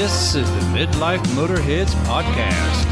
This 0.00 0.34
is 0.34 0.50
the 0.50 0.60
Midlife 0.72 1.22
Motorheads 1.36 1.92
Podcast. 2.06 2.86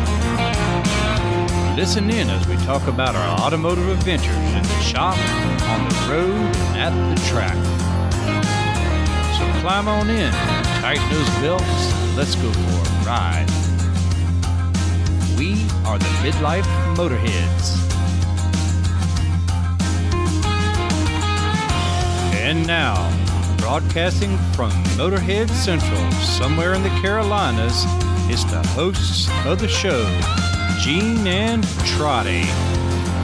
Listen 1.75 2.11
in 2.11 2.29
as 2.29 2.46
we 2.46 2.55
talk 2.67 2.87
about 2.87 3.17
our 3.17 3.41
automotive 3.41 3.89
adventures 3.89 4.37
in 4.37 4.62
the 4.62 4.81
shop, 4.81 5.17
on 5.71 5.89
the 5.89 6.13
road, 6.13 6.55
and 6.67 6.77
at 6.77 6.93
the 7.09 7.27
track. 7.27 7.57
So 9.39 9.61
climb 9.63 9.89
on 9.89 10.11
in, 10.11 10.31
tighten 10.82 11.09
those 11.09 11.31
belts, 11.41 12.14
let's 12.14 12.35
go 12.35 12.53
for 12.53 12.61
a 12.61 13.07
ride. 13.07 13.49
We 15.39 15.53
are 15.86 15.99
the 15.99 16.13
Midlife 16.21 16.68
Motorheads. 16.95 17.79
And 22.35 22.67
now, 22.67 23.28
broadcasting 23.68 24.35
from 24.54 24.71
Motorhead 24.96 25.50
Central, 25.50 26.11
somewhere 26.13 26.72
in 26.72 26.82
the 26.82 26.89
Carolinas, 27.03 27.85
is 28.31 28.43
the 28.46 28.67
hosts 28.68 29.29
of 29.44 29.58
the 29.58 29.68
show, 29.68 30.07
Gene 30.81 31.27
and 31.27 31.63
Trotty. 31.85 32.44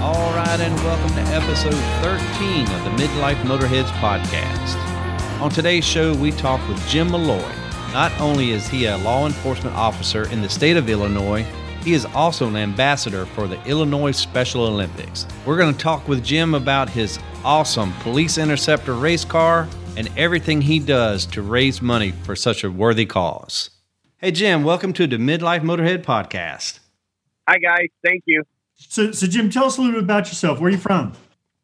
All 0.03 0.35
right, 0.35 0.61
and 0.61 0.75
welcome 0.81 1.09
to 1.17 1.23
episode 1.33 1.73
13 2.03 2.71
of 2.73 2.85
the 2.85 3.03
Midlife 3.03 3.41
Motorheads 3.45 3.89
podcast. 4.03 5.41
On 5.41 5.51
today's 5.51 5.83
show, 5.83 6.15
we 6.15 6.31
talk 6.31 6.61
with 6.69 6.89
Jim 6.89 7.11
Malloy. 7.11 7.51
Not 7.95 8.13
only 8.21 8.51
is 8.51 8.69
he 8.69 8.85
a 8.85 8.99
law 8.99 9.25
enforcement 9.25 9.75
officer 9.75 10.29
in 10.29 10.43
the 10.43 10.51
state 10.51 10.77
of 10.77 10.91
Illinois, 10.91 11.47
he 11.83 11.95
is 11.95 12.05
also 12.15 12.49
an 12.49 12.57
ambassador 12.57 13.25
for 13.25 13.49
the 13.49 13.63
Illinois 13.67 14.13
Special 14.13 14.65
Olympics. 14.65 15.27
We're 15.47 15.57
going 15.57 15.73
to 15.73 15.81
talk 15.81 16.07
with 16.07 16.23
Jim 16.23 16.53
about 16.53 16.91
his 16.91 17.19
awesome 17.47 17.95
police 18.01 18.37
interceptor 18.37 18.93
race 18.93 19.25
car 19.25 19.71
and 19.97 20.11
everything 20.17 20.63
he 20.63 20.79
does 20.79 21.27
to 21.27 21.43
raise 21.43 21.81
money 21.81 22.11
for 22.11 22.35
such 22.37 22.65
a 22.65 22.71
worthy 22.71 23.07
cause. 23.07 23.71
Hey, 24.19 24.31
Jim, 24.31 24.65
welcome 24.65 24.93
to 24.95 25.07
the 25.07 25.17
Midlife 25.17 25.61
Motorhead 25.61 26.03
Podcast. 26.03 26.81
Hi, 27.49 27.59
guys. 27.59 27.89
Thank 28.05 28.25
you. 28.27 28.43
So, 28.77 29.13
so 29.13 29.27
Jim, 29.27 29.51
tell 29.51 29.67
us 29.67 29.77
a 29.77 29.81
little 29.81 29.97
bit 29.97 30.05
about 30.05 30.29
yourself. 30.29 30.61
Where 30.61 30.69
are 30.69 30.73
you 30.73 30.79
from? 30.79 31.13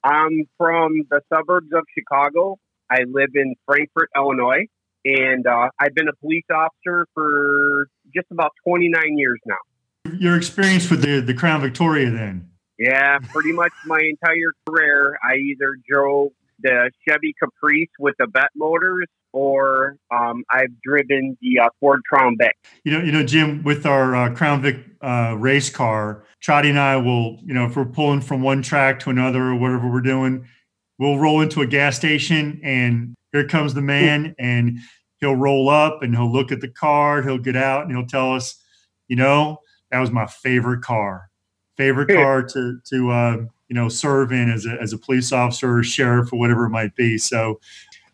I'm 0.05 0.49
from 0.57 1.07
the 1.11 1.21
suburbs 1.33 1.73
of 1.73 1.85
Chicago. 1.97 2.59
I 2.91 3.05
live 3.09 3.31
in 3.35 3.55
Frankfort, 3.67 4.11
Illinois, 4.17 4.67
and 5.05 5.47
uh, 5.47 5.69
I've 5.79 5.95
been 5.95 6.09
a 6.09 6.17
police 6.17 6.45
officer 6.53 7.07
for 7.15 7.89
just 8.15 8.27
about 8.31 8.53
29 8.67 9.19
years 9.19 9.39
now. 9.47 10.13
Your 10.19 10.37
experience 10.37 10.91
with 10.91 11.03
the, 11.03 11.21
the 11.21 11.35
Crown 11.35 11.61
Victoria, 11.61 12.11
then? 12.11 12.51
Yeah, 12.79 13.19
pretty 13.19 13.53
much 13.53 13.73
my 13.87 14.01
entire 14.01 14.55
career. 14.67 15.19
I 15.23 15.37
either 15.37 15.77
drove 15.89 16.33
the 16.63 16.91
Chevy 17.07 17.35
Caprice 17.41 17.89
with 17.99 18.15
the 18.19 18.27
Vette 18.33 18.51
motors, 18.55 19.07
or 19.33 19.97
um, 20.11 20.45
I've 20.51 20.81
driven 20.83 21.37
the 21.41 21.61
uh, 21.61 21.69
Ford 21.79 22.01
Crown 22.11 22.37
Vic. 22.39 22.57
You 22.85 22.93
know, 22.93 23.05
you 23.05 23.13
know, 23.13 23.25
Jim, 23.25 23.63
with 23.63 23.87
our 23.87 24.15
uh, 24.15 24.35
Crown 24.35 24.63
Vic 24.63 24.85
uh, 25.01 25.37
race 25.39 25.71
car, 25.71 26.25
Trotty 26.41 26.71
and 26.71 26.79
I 26.79 26.97
will, 26.97 27.39
you 27.45 27.55
know, 27.55 27.67
if 27.67 27.77
we're 27.77 27.85
pulling 27.85 28.21
from 28.21 28.43
one 28.43 28.63
track 28.63 29.01
to 29.01 29.11
another 29.11 29.43
or 29.43 29.55
whatever 29.55 29.91
we're 29.91 30.01
doing, 30.01 30.47
we'll 30.99 31.19
roll 31.19 31.41
into 31.41 31.61
a 31.61 31.67
gas 31.67 31.97
station, 31.97 32.61
and 32.63 33.15
here 33.33 33.47
comes 33.47 33.75
the 33.75 33.83
man, 33.83 34.35
and 34.39 34.79
he'll 35.19 35.37
roll 35.37 35.69
up 35.69 36.03
and 36.03 36.15
he'll 36.15 36.33
look 36.33 36.51
at 36.51 36.61
the 36.61 36.69
car, 36.69 37.23
he'll 37.23 37.39
get 37.39 37.57
out, 37.57 37.85
and 37.85 37.97
he'll 37.97 38.07
tell 38.07 38.35
us, 38.35 38.63
you 39.07 39.17
know, 39.17 39.59
that 39.91 40.01
was 40.01 40.11
my 40.11 40.27
favorite 40.27 40.83
car 40.83 41.31
favorite 41.81 42.09
car 42.09 42.43
to 42.43 42.79
to 42.85 43.11
uh, 43.11 43.37
you 43.71 43.75
know 43.75 43.89
serve 43.89 44.33
in 44.33 44.51
as 44.51 44.67
a 44.67 44.73
as 44.83 44.93
a 44.93 44.99
police 44.99 45.33
officer 45.33 45.79
or 45.79 45.83
sheriff 45.83 46.33
or 46.33 46.39
whatever 46.39 46.67
it 46.67 46.71
might 46.71 46.95
be. 46.97 47.17
So 47.17 47.61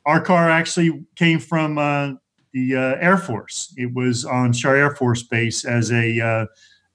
our 0.04 0.20
car 0.20 0.48
actually 0.48 1.04
came 1.16 1.40
from 1.40 1.78
uh, 1.78 2.12
the 2.52 2.76
uh, 2.76 2.96
Air 3.00 3.16
Force. 3.16 3.74
It 3.76 3.92
was 3.92 4.24
on 4.24 4.52
Shaw 4.52 4.70
Air 4.70 4.94
Force 4.94 5.22
Base 5.24 5.64
as 5.64 5.90
a 5.90 6.20
uh, 6.20 6.46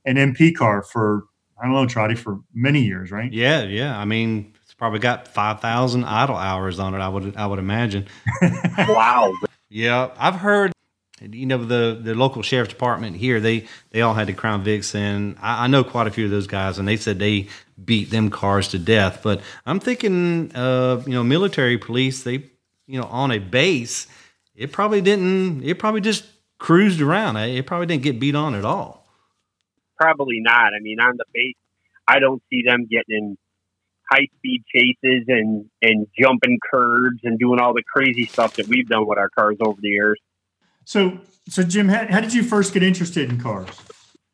an 0.05 0.15
MP 0.15 0.55
car 0.55 0.83
for 0.83 1.23
I 1.59 1.65
don't 1.65 1.73
know, 1.73 1.85
Trotty, 1.85 2.15
for 2.15 2.39
many 2.53 2.81
years, 2.81 3.11
right? 3.11 3.31
Yeah, 3.31 3.63
yeah. 3.63 3.97
I 3.97 4.05
mean, 4.05 4.53
it's 4.63 4.73
probably 4.73 4.99
got 4.99 5.27
five 5.27 5.59
thousand 5.59 6.05
idle 6.05 6.37
hours 6.37 6.79
on 6.79 6.93
it. 6.93 6.99
I 6.99 7.09
would 7.09 7.35
I 7.35 7.47
would 7.47 7.59
imagine. 7.59 8.07
wow. 8.77 9.33
Yeah, 9.69 10.11
I've 10.17 10.35
heard 10.35 10.71
you 11.29 11.45
know 11.45 11.63
the 11.63 11.99
the 12.01 12.15
local 12.15 12.41
sheriff's 12.41 12.73
department 12.73 13.15
here 13.15 13.39
they 13.39 13.67
they 13.91 14.01
all 14.01 14.13
had 14.13 14.27
the 14.27 14.33
crown 14.33 14.63
vics 14.63 14.95
and 14.95 15.37
I, 15.41 15.65
I, 15.65 15.67
know 15.67 15.83
quite 15.83 16.07
a 16.07 16.11
few 16.11 16.25
of 16.25 16.31
those 16.31 16.47
guys 16.47 16.79
and 16.79 16.87
they 16.87 16.97
said 16.97 17.19
they 17.19 17.47
beat 17.83 18.09
them 18.09 18.29
cars 18.29 18.69
to 18.69 18.79
death. 18.79 19.21
But 19.23 19.41
i'm 19.65 19.79
thinking 19.79 20.51
uh 20.55 21.03
you 21.05 21.13
know 21.13 21.23
military 21.23 21.77
police 21.77 22.23
they 22.23 22.49
you 22.87 22.99
know 22.99 23.05
on 23.05 23.31
a 23.31 23.39
base 23.39 24.07
it 24.55 24.71
probably 24.71 25.01
didn't 25.01 25.63
it 25.63 25.79
probably 25.79 26.01
just 26.01 26.25
cruised 26.59 27.01
around. 27.01 27.37
It 27.37 27.65
probably 27.65 27.87
didn't 27.87 28.03
get 28.03 28.19
beat 28.19 28.35
on 28.35 28.53
at 28.53 28.65
all. 28.65 29.07
Probably 29.99 30.39
not. 30.39 30.73
I 30.73 30.79
mean 30.81 30.99
on 30.99 31.17
the 31.17 31.25
base 31.33 31.55
i 32.07 32.19
don't 32.19 32.41
see 32.49 32.63
them 32.65 32.87
getting 32.89 33.17
in 33.17 33.37
high 34.11 34.27
speed 34.37 34.63
chases 34.73 35.25
and 35.27 35.69
and 35.81 36.07
jumping 36.19 36.59
curbs 36.71 37.19
and 37.23 37.39
doing 37.39 37.59
all 37.59 37.73
the 37.73 37.83
crazy 37.83 38.25
stuff 38.25 38.55
that 38.55 38.67
we've 38.67 38.87
done 38.87 39.07
with 39.07 39.17
our 39.17 39.29
cars 39.29 39.57
over 39.61 39.79
the 39.81 39.89
years 39.89 40.19
so, 40.85 41.19
so 41.47 41.63
Jim, 41.63 41.89
how, 41.89 42.07
how 42.07 42.19
did 42.19 42.33
you 42.33 42.43
first 42.43 42.73
get 42.73 42.83
interested 42.83 43.29
in 43.29 43.39
cars? 43.39 43.69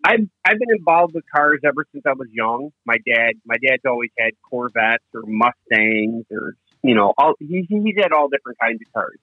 I've 0.03 0.27
I've 0.45 0.59
been 0.59 0.75
involved 0.77 1.15
with 1.15 1.25
cars 1.33 1.59
ever 1.65 1.85
since 1.91 2.05
I 2.05 2.13
was 2.13 2.27
young. 2.31 2.71
My 2.85 2.97
dad, 3.05 3.33
my 3.45 3.55
dad's 3.57 3.83
always 3.85 4.11
had 4.17 4.31
Corvettes 4.49 5.03
or 5.13 5.23
Mustangs 5.25 6.25
or 6.31 6.55
you 6.83 6.95
know, 6.95 7.13
all 7.17 7.33
he, 7.39 7.65
he's 7.67 7.95
had 8.01 8.11
all 8.11 8.29
different 8.29 8.57
kinds 8.59 8.81
of 8.85 8.93
cars. 8.93 9.17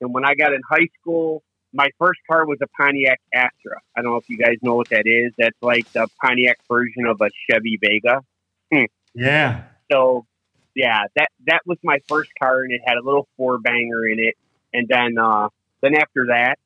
And 0.00 0.12
when 0.12 0.24
I 0.24 0.34
got 0.34 0.52
in 0.52 0.60
high 0.68 0.88
school, 1.00 1.42
my 1.72 1.88
first 1.98 2.20
car 2.30 2.46
was 2.46 2.58
a 2.62 2.66
Pontiac 2.80 3.20
Astra. 3.32 3.80
I 3.96 4.02
don't 4.02 4.12
know 4.12 4.18
if 4.18 4.28
you 4.28 4.38
guys 4.38 4.56
know 4.62 4.74
what 4.74 4.88
that 4.90 5.06
is. 5.06 5.32
That's 5.38 5.56
like 5.60 5.90
the 5.92 6.08
Pontiac 6.22 6.58
version 6.68 7.06
of 7.06 7.20
a 7.20 7.30
Chevy 7.48 7.78
Vega. 7.80 8.20
Hmm. 8.72 8.84
Yeah. 9.14 9.64
So, 9.90 10.26
yeah, 10.74 11.04
that 11.16 11.28
that 11.46 11.60
was 11.66 11.78
my 11.82 11.98
first 12.08 12.30
car, 12.40 12.62
and 12.62 12.72
it 12.72 12.80
had 12.84 12.96
a 12.96 13.04
little 13.04 13.26
four 13.36 13.58
banger 13.58 14.06
in 14.06 14.18
it. 14.18 14.34
And 14.72 14.86
then 14.86 15.18
uh, 15.18 15.48
then 15.82 15.94
after 15.94 16.26
that, 16.28 16.56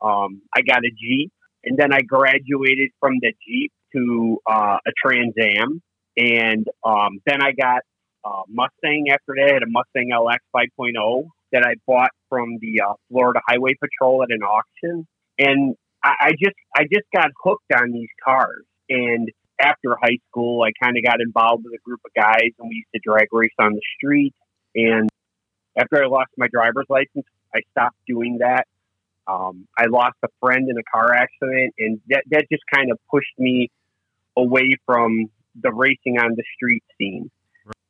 um, 0.00 0.42
I 0.54 0.62
got 0.62 0.78
a 0.78 0.90
Jeep, 0.90 1.32
and 1.64 1.76
then 1.76 1.92
I 1.92 2.00
graduated 2.00 2.90
from 3.00 3.14
the 3.20 3.32
Jeep 3.46 3.72
to 3.92 4.38
uh, 4.48 4.78
a 4.86 4.90
Trans 5.02 5.34
Am, 5.38 5.82
and 6.16 6.66
um, 6.84 7.20
then 7.26 7.42
I 7.42 7.52
got 7.52 7.82
a 8.24 8.42
Mustang. 8.48 9.06
After 9.10 9.34
that, 9.36 9.48
I 9.50 9.54
had 9.54 9.62
a 9.62 9.70
Mustang 9.70 10.10
LX 10.12 10.38
5.0 10.54 11.28
that 11.52 11.64
I 11.64 11.74
bought 11.86 12.10
from 12.28 12.58
the 12.60 12.82
uh, 12.82 12.94
Florida 13.10 13.40
Highway 13.46 13.74
Patrol 13.80 14.22
at 14.22 14.30
an 14.30 14.42
auction, 14.42 15.06
and 15.38 15.76
I, 16.02 16.12
I 16.20 16.30
just 16.32 16.56
I 16.76 16.82
just 16.84 17.06
got 17.14 17.30
hooked 17.42 17.72
on 17.74 17.92
these 17.92 18.10
cars. 18.24 18.64
And 18.90 19.30
after 19.60 19.96
high 20.00 20.18
school, 20.30 20.62
I 20.62 20.70
kind 20.82 20.96
of 20.96 21.04
got 21.04 21.20
involved 21.20 21.64
with 21.64 21.74
a 21.74 21.82
group 21.84 22.00
of 22.04 22.12
guys, 22.14 22.50
and 22.58 22.68
we 22.68 22.76
used 22.76 22.88
to 22.94 23.00
drag 23.02 23.28
race 23.32 23.50
on 23.58 23.74
the 23.74 23.82
street. 23.96 24.34
And 24.74 25.08
after 25.76 26.02
I 26.02 26.06
lost 26.06 26.30
my 26.36 26.48
driver's 26.48 26.86
license, 26.88 27.26
I 27.54 27.60
stopped 27.70 27.96
doing 28.06 28.38
that. 28.40 28.66
Um, 29.26 29.68
I 29.76 29.86
lost 29.86 30.16
a 30.24 30.28
friend 30.40 30.68
in 30.68 30.78
a 30.78 30.82
car 30.82 31.12
accident, 31.12 31.74
and 31.78 32.00
that, 32.08 32.24
that 32.30 32.46
just 32.50 32.62
kind 32.72 32.90
of 32.90 32.98
pushed 33.10 33.38
me 33.38 33.70
away 34.36 34.76
from 34.86 35.26
the 35.60 35.72
racing 35.72 36.18
on 36.18 36.34
the 36.36 36.44
street 36.54 36.84
scene. 36.96 37.30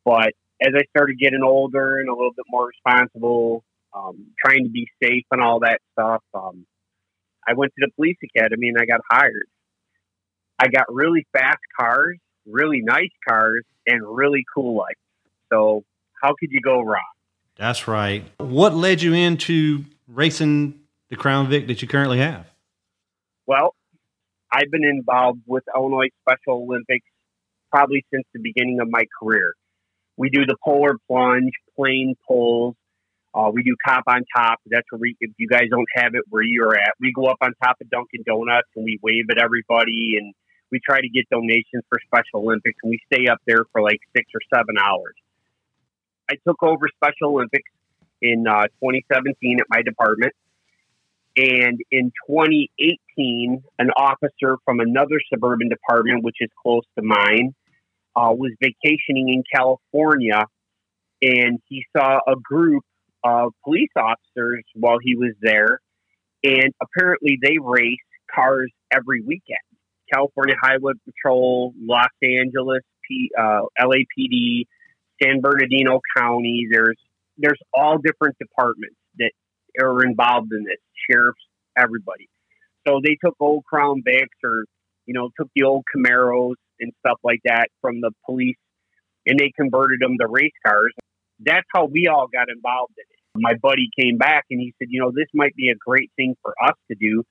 But 0.04 0.32
as 0.60 0.72
I 0.74 0.82
started 0.90 1.18
getting 1.18 1.42
older 1.42 1.98
and 1.98 2.08
a 2.08 2.12
little 2.12 2.32
bit 2.32 2.46
more 2.48 2.66
responsible, 2.66 3.62
um, 3.94 4.26
trying 4.44 4.64
to 4.64 4.70
be 4.70 4.88
safe 5.02 5.24
and 5.30 5.40
all 5.40 5.60
that 5.60 5.80
stuff, 5.92 6.22
um, 6.34 6.66
I 7.46 7.54
went 7.54 7.72
to 7.78 7.86
the 7.86 7.92
police 7.94 8.16
academy 8.22 8.68
and 8.68 8.78
I 8.78 8.86
got 8.86 9.00
hired. 9.10 9.46
I 10.58 10.68
got 10.68 10.92
really 10.92 11.26
fast 11.32 11.60
cars, 11.78 12.18
really 12.46 12.80
nice 12.82 13.12
cars, 13.28 13.64
and 13.86 14.02
really 14.04 14.44
cool 14.54 14.76
lights. 14.76 15.00
So 15.52 15.84
how 16.20 16.34
could 16.38 16.50
you 16.50 16.60
go 16.60 16.80
wrong? 16.80 17.17
That's 17.58 17.88
right. 17.88 18.24
What 18.38 18.74
led 18.74 19.02
you 19.02 19.14
into 19.14 19.84
racing 20.06 20.80
the 21.10 21.16
Crown 21.16 21.48
Vic 21.48 21.66
that 21.66 21.82
you 21.82 21.88
currently 21.88 22.18
have? 22.18 22.46
Well, 23.46 23.74
I've 24.52 24.70
been 24.70 24.84
involved 24.84 25.40
with 25.46 25.64
Illinois 25.74 26.08
Special 26.22 26.62
Olympics 26.62 27.06
probably 27.70 28.04
since 28.12 28.24
the 28.32 28.40
beginning 28.40 28.78
of 28.80 28.88
my 28.88 29.04
career. 29.20 29.54
We 30.16 30.30
do 30.30 30.46
the 30.46 30.56
polar 30.64 30.96
plunge, 31.08 31.52
plane 31.76 32.14
pulls. 32.26 32.74
Uh, 33.34 33.50
we 33.52 33.62
do 33.62 33.76
cop 33.86 34.04
on 34.06 34.24
top. 34.36 34.58
That's 34.66 34.86
where 34.90 34.98
we, 34.98 35.16
if 35.20 35.32
you 35.36 35.48
guys 35.48 35.64
don't 35.70 35.88
have 35.94 36.14
it 36.14 36.22
where 36.28 36.42
you're 36.42 36.74
at, 36.74 36.94
we 37.00 37.12
go 37.12 37.26
up 37.26 37.38
on 37.40 37.52
top 37.62 37.76
of 37.80 37.90
Dunkin' 37.90 38.22
Donuts 38.26 38.68
and 38.74 38.84
we 38.84 38.98
wave 39.02 39.26
at 39.30 39.38
everybody 39.38 40.16
and 40.18 40.32
we 40.70 40.80
try 40.84 41.00
to 41.00 41.08
get 41.08 41.28
donations 41.30 41.84
for 41.88 41.98
Special 42.06 42.40
Olympics 42.40 42.78
and 42.82 42.90
we 42.90 43.00
stay 43.12 43.26
up 43.28 43.38
there 43.46 43.64
for 43.72 43.82
like 43.82 44.00
six 44.16 44.30
or 44.34 44.40
seven 44.52 44.76
hours. 44.78 45.14
I 46.30 46.36
took 46.46 46.62
over 46.62 46.88
Special 46.96 47.34
Olympics 47.34 47.70
in 48.22 48.46
uh, 48.48 48.64
2017 48.82 49.58
at 49.60 49.66
my 49.70 49.82
department. 49.82 50.32
And 51.36 51.80
in 51.92 52.12
2018, 52.28 53.62
an 53.78 53.90
officer 53.96 54.56
from 54.64 54.80
another 54.80 55.20
suburban 55.32 55.68
department, 55.68 56.24
which 56.24 56.36
is 56.40 56.50
close 56.62 56.82
to 56.98 57.04
mine, 57.04 57.54
uh, 58.16 58.32
was 58.32 58.52
vacationing 58.60 59.28
in 59.28 59.44
California. 59.54 60.44
And 61.22 61.60
he 61.68 61.84
saw 61.96 62.18
a 62.26 62.36
group 62.36 62.84
of 63.24 63.52
police 63.64 63.90
officers 63.96 64.64
while 64.74 64.98
he 65.02 65.16
was 65.16 65.34
there. 65.40 65.80
and 66.44 66.72
apparently 66.82 67.38
they 67.42 67.58
race 67.62 67.98
cars 68.34 68.70
every 68.92 69.20
weekend. 69.22 69.58
California 70.12 70.54
Highway 70.62 70.92
Patrol, 71.04 71.74
Los 71.80 72.08
Angeles, 72.22 72.82
P, 73.06 73.30
uh, 73.38 73.62
LAPD, 73.80 74.66
San 75.22 75.40
Bernardino 75.40 76.00
County. 76.16 76.66
There's 76.70 76.98
there's 77.36 77.60
all 77.74 77.98
different 77.98 78.36
departments 78.38 78.96
that 79.18 79.30
are 79.80 80.04
involved 80.04 80.52
in 80.52 80.64
this. 80.64 80.78
Sheriffs, 81.08 81.40
everybody. 81.76 82.28
So 82.86 83.00
they 83.02 83.16
took 83.24 83.36
old 83.40 83.64
Crown 83.64 84.02
Vics 84.06 84.38
or 84.44 84.64
you 85.06 85.14
know 85.14 85.30
took 85.38 85.48
the 85.54 85.64
old 85.64 85.84
Camaros 85.94 86.54
and 86.80 86.92
stuff 87.00 87.18
like 87.22 87.40
that 87.44 87.68
from 87.80 88.00
the 88.00 88.10
police, 88.26 88.56
and 89.26 89.38
they 89.38 89.52
converted 89.58 90.00
them 90.00 90.16
to 90.20 90.26
race 90.28 90.52
cars. 90.66 90.92
That's 91.40 91.66
how 91.74 91.86
we 91.86 92.08
all 92.08 92.26
got 92.32 92.48
involved 92.50 92.94
in 92.96 93.02
it. 93.02 93.18
My 93.40 93.54
buddy 93.54 93.88
came 93.98 94.16
back 94.18 94.44
and 94.50 94.60
he 94.60 94.74
said, 94.78 94.88
you 94.90 95.00
know, 95.00 95.12
this 95.12 95.28
might 95.32 95.54
be 95.54 95.70
a 95.70 95.76
great 95.76 96.10
thing 96.16 96.34
for 96.42 96.54
us 96.64 96.74
to 96.90 96.96
do. 96.96 97.22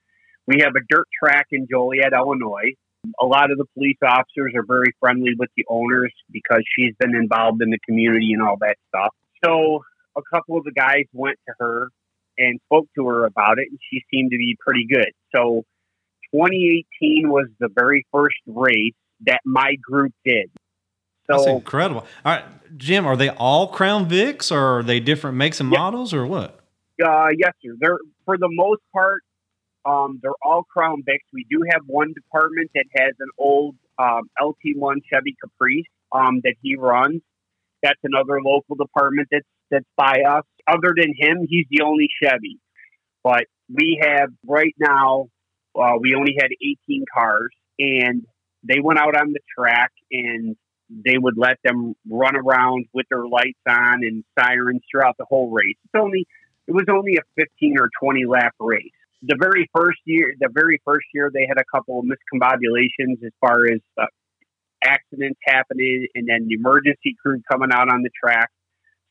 We 0.45 0.61
have 0.61 0.73
a 0.77 0.85
dirt 0.87 1.07
track 1.21 1.47
in 1.51 1.67
Joliet, 1.69 2.13
Illinois. 2.13 2.75
A 3.21 3.25
lot 3.25 3.51
of 3.51 3.57
the 3.57 3.65
police 3.73 3.97
officers 4.05 4.53
are 4.55 4.65
very 4.65 4.93
friendly 4.99 5.31
with 5.37 5.49
the 5.55 5.65
owners 5.69 6.13
because 6.31 6.61
she's 6.75 6.93
been 6.99 7.15
involved 7.15 7.61
in 7.61 7.69
the 7.69 7.79
community 7.87 8.33
and 8.33 8.41
all 8.41 8.57
that 8.61 8.75
stuff. 8.89 9.13
So 9.43 9.81
a 10.17 10.21
couple 10.33 10.57
of 10.57 10.63
the 10.63 10.71
guys 10.71 11.05
went 11.13 11.37
to 11.47 11.53
her 11.59 11.89
and 12.37 12.59
spoke 12.65 12.87
to 12.95 13.07
her 13.07 13.25
about 13.25 13.59
it, 13.59 13.67
and 13.69 13.79
she 13.91 14.03
seemed 14.11 14.31
to 14.31 14.37
be 14.37 14.57
pretty 14.59 14.85
good. 14.89 15.11
So 15.33 15.63
2018 16.33 17.29
was 17.29 17.47
the 17.59 17.69
very 17.73 18.05
first 18.11 18.35
race 18.45 18.93
that 19.25 19.39
my 19.45 19.75
group 19.81 20.13
did. 20.25 20.51
So, 21.29 21.37
That's 21.37 21.47
incredible. 21.47 22.05
All 22.23 22.33
right, 22.33 22.77
Jim, 22.77 23.05
are 23.05 23.17
they 23.17 23.29
all 23.29 23.67
Crown 23.67 24.09
Vics, 24.09 24.51
or 24.51 24.79
are 24.79 24.83
they 24.83 24.99
different 24.99 25.37
makes 25.37 25.59
and 25.59 25.69
models, 25.69 26.13
or 26.13 26.25
what? 26.25 26.59
Uh, 27.03 27.27
yes, 27.37 27.51
sir. 27.63 27.75
They're 27.79 27.99
for 28.25 28.37
the 28.37 28.49
most 28.49 28.81
part, 28.93 29.23
um, 29.87 30.19
they're 30.21 30.31
all 30.43 30.63
Crown 30.63 31.03
Vics. 31.07 31.27
We 31.33 31.45
do 31.49 31.63
have 31.71 31.81
one 31.87 32.13
department 32.13 32.71
that 32.75 32.85
has 32.97 33.13
an 33.19 33.29
old 33.37 33.75
um, 33.97 34.29
LT1 34.39 34.97
Chevy 35.11 35.35
Caprice 35.41 35.85
um, 36.11 36.41
that 36.43 36.55
he 36.61 36.75
runs. 36.75 37.21
That's 37.81 37.99
another 38.03 38.41
local 38.43 38.75
department 38.75 39.29
that's 39.31 39.45
that's 39.69 39.85
by 39.95 40.23
us. 40.27 40.43
Other 40.67 40.93
than 40.95 41.13
him, 41.17 41.45
he's 41.47 41.65
the 41.69 41.83
only 41.83 42.09
Chevy. 42.21 42.59
But 43.23 43.45
we 43.69 43.99
have 44.01 44.29
right 44.45 44.75
now, 44.79 45.27
uh, 45.79 45.93
we 45.99 46.15
only 46.15 46.35
had 46.39 46.49
18 46.87 47.05
cars, 47.13 47.51
and 47.79 48.25
they 48.63 48.79
went 48.81 48.99
out 48.99 49.15
on 49.15 49.33
the 49.33 49.39
track 49.57 49.91
and 50.11 50.55
they 50.89 51.17
would 51.17 51.37
let 51.37 51.57
them 51.63 51.95
run 52.09 52.35
around 52.35 52.85
with 52.93 53.05
their 53.09 53.27
lights 53.27 53.59
on 53.67 54.03
and 54.03 54.23
sirens 54.39 54.81
throughout 54.89 55.15
the 55.17 55.25
whole 55.25 55.49
race. 55.49 55.75
It's 55.85 56.01
only 56.01 56.25
it 56.67 56.73
was 56.73 56.85
only 56.89 57.15
a 57.15 57.21
15 57.35 57.75
or 57.79 57.89
20 58.01 58.25
lap 58.25 58.53
race. 58.59 58.91
The 59.23 59.35
very 59.39 59.69
first 59.75 59.99
year, 60.05 60.33
the 60.39 60.49
very 60.53 60.79
first 60.85 61.05
year, 61.13 61.31
they 61.33 61.47
had 61.47 61.57
a 61.57 61.65
couple 61.73 61.99
of 61.99 62.05
miscombobulations 62.05 63.23
as 63.25 63.31
far 63.41 63.65
as 63.65 63.79
uh, 63.97 64.05
accidents 64.83 65.39
happening, 65.45 66.07
and 66.15 66.27
then 66.27 66.47
the 66.47 66.55
emergency 66.55 67.15
crew 67.21 67.41
coming 67.51 67.69
out 67.71 67.89
on 67.89 68.03
the 68.03 68.11
track. 68.23 68.49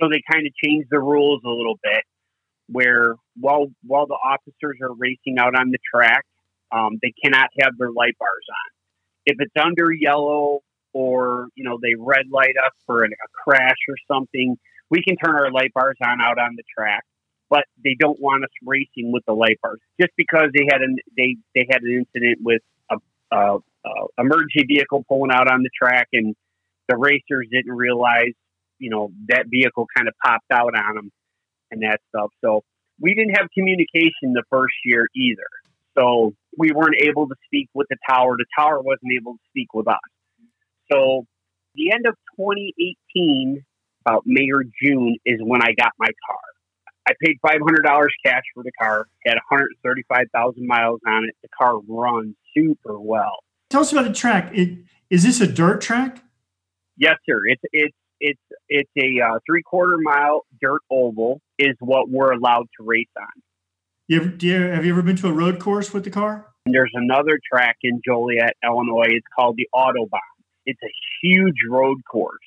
So 0.00 0.08
they 0.08 0.20
kind 0.31 0.47
of 0.47 0.53
changed 0.62 0.88
the 0.91 1.00
rules 1.00 1.43
a 1.44 1.49
little 1.49 1.79
bit, 1.82 2.05
where 2.69 3.14
while 3.41 3.67
while 3.82 4.06
the 4.06 4.14
officers 4.14 4.79
are 4.82 4.94
racing 4.94 5.38
out 5.38 5.58
on 5.58 5.70
the 5.70 5.79
track, 5.93 6.25
um, 6.70 6.99
they 7.03 7.12
cannot 7.23 7.50
have 7.61 7.73
their 7.79 7.91
light 7.91 8.17
bars 8.19 8.47
on. 8.49 8.70
If 9.26 9.37
it's 9.41 9.55
under 9.61 9.93
yellow 9.93 10.61
or 10.93 11.49
you 11.55 11.64
know 11.64 11.79
they 11.82 11.94
red 11.99 12.26
light 12.31 12.55
up 12.64 12.73
for 12.87 13.05
a, 13.05 13.08
a 13.08 13.29
crash 13.44 13.76
or 13.88 13.97
something, 14.08 14.56
we 14.91 15.03
can 15.03 15.17
turn 15.17 15.35
our 15.35 15.50
light 15.50 15.73
bars 15.75 15.97
on 16.03 16.20
out 16.20 16.38
on 16.38 16.56
the 16.56 16.62
track. 16.76 17.05
But 17.48 17.64
they 17.82 17.96
don't 17.98 18.20
want 18.20 18.44
us 18.44 18.50
racing 18.64 19.12
with 19.12 19.25
the 19.26 19.32
light 19.32 19.58
bars 19.62 19.78
just 20.00 20.12
because 20.16 20.48
they 20.52 20.66
had 20.70 20.81
an 20.82 20.96
they 21.16 21.37
they 21.54 21.66
had 21.70 21.82
an 21.82 22.04
incident 22.04 22.38
with 22.43 22.62
a, 22.90 22.96
a, 23.32 23.58
a 23.58 23.90
emergency 24.19 24.66
vehicle 24.66 25.04
pulling 25.08 25.31
out 25.31 25.50
on 25.50 25.62
the 25.62 25.70
track 25.81 26.08
and 26.12 26.34
the 26.88 26.96
racers 26.96 27.46
didn't 27.50 27.72
realize 27.72 28.32
you 28.78 28.90
know 28.90 29.10
that 29.28 29.46
vehicle 29.48 29.87
kind 29.96 30.08
of 30.08 30.14
popped 30.25 30.50
out 30.52 30.75
on 30.76 30.94
them 30.96 31.12
and 31.70 31.82
that 31.82 32.00
stuff. 32.08 32.31
So 32.44 32.62
we 33.00 33.14
didn't 33.14 33.37
have 33.37 33.48
communication 33.56 34.32
the 34.32 34.44
first 34.50 34.75
year 34.84 35.06
either. 35.14 35.48
So 35.96 36.34
we 36.56 36.72
weren't 36.72 37.00
able 37.00 37.28
to 37.28 37.34
speak 37.46 37.69
with 37.75 37.87
the 37.88 37.96
tower. 38.08 38.37
The 38.37 38.46
tower 38.58 38.81
wasn't 38.81 39.12
able 39.16 39.34
to 39.34 39.40
speak 39.50 39.72
with 39.75 39.88
us. 39.88 39.98
So 40.90 41.26
the 41.75 41.93
end 41.93 42.06
of 42.06 42.14
2018, 42.38 43.64
about 44.04 44.22
May 44.25 44.48
or 44.52 44.62
June, 44.82 45.16
is 45.25 45.40
when 45.43 45.62
I 45.62 45.72
got 45.76 45.93
my 45.98 46.06
car. 46.06 46.38
I 47.08 47.12
paid 47.23 47.38
$500 47.44 48.06
cash 48.25 48.43
for 48.53 48.62
the 48.64 48.73
car, 48.81 49.06
had 49.25 49.35
135,000 49.35 50.67
miles 50.67 51.00
on 51.06 51.25
it. 51.25 51.35
The 51.43 51.49
car 51.56 51.79
runs 51.88 52.35
super 52.55 52.99
well. 52.99 53.38
Tell 53.70 53.82
us 53.82 53.93
about 53.93 54.06
the 54.06 54.12
track. 54.12 54.50
It, 54.53 54.79
is 55.11 55.23
this 55.23 55.41
a 55.41 55.47
dirt 55.47 55.81
track? 55.81 56.23
Yes, 56.97 57.17
sir. 57.29 57.47
It's 57.47 57.62
it's 57.73 57.97
it's 58.20 58.41
it's 58.69 58.91
a 58.99 59.20
uh, 59.23 59.38
three 59.47 59.62
quarter 59.62 59.97
mile 60.03 60.47
dirt 60.61 60.81
oval 60.91 61.41
is 61.58 61.76
what 61.81 62.08
we're 62.08 62.32
allowed 62.32 62.67
to 62.79 62.85
race 62.85 63.06
on. 63.19 63.43
You 64.08 64.20
ever, 64.20 64.35
you, 64.38 64.55
have 64.55 64.85
you 64.85 64.93
ever 64.93 65.03
been 65.03 65.17
to 65.17 65.29
a 65.29 65.32
road 65.32 65.61
course 65.61 65.93
with 65.93 66.05
the 66.05 66.11
car? 66.11 66.47
There's 66.64 66.93
another 66.94 67.38
track 67.53 67.76
in 67.82 68.00
Joliet, 68.05 68.55
Illinois. 68.64 69.08
It's 69.11 69.26
called 69.37 69.56
the 69.56 69.69
Autobahn. 69.75 70.20
It's 70.64 70.81
a 70.82 70.93
huge 71.23 71.56
road 71.69 71.99
course. 72.11 72.41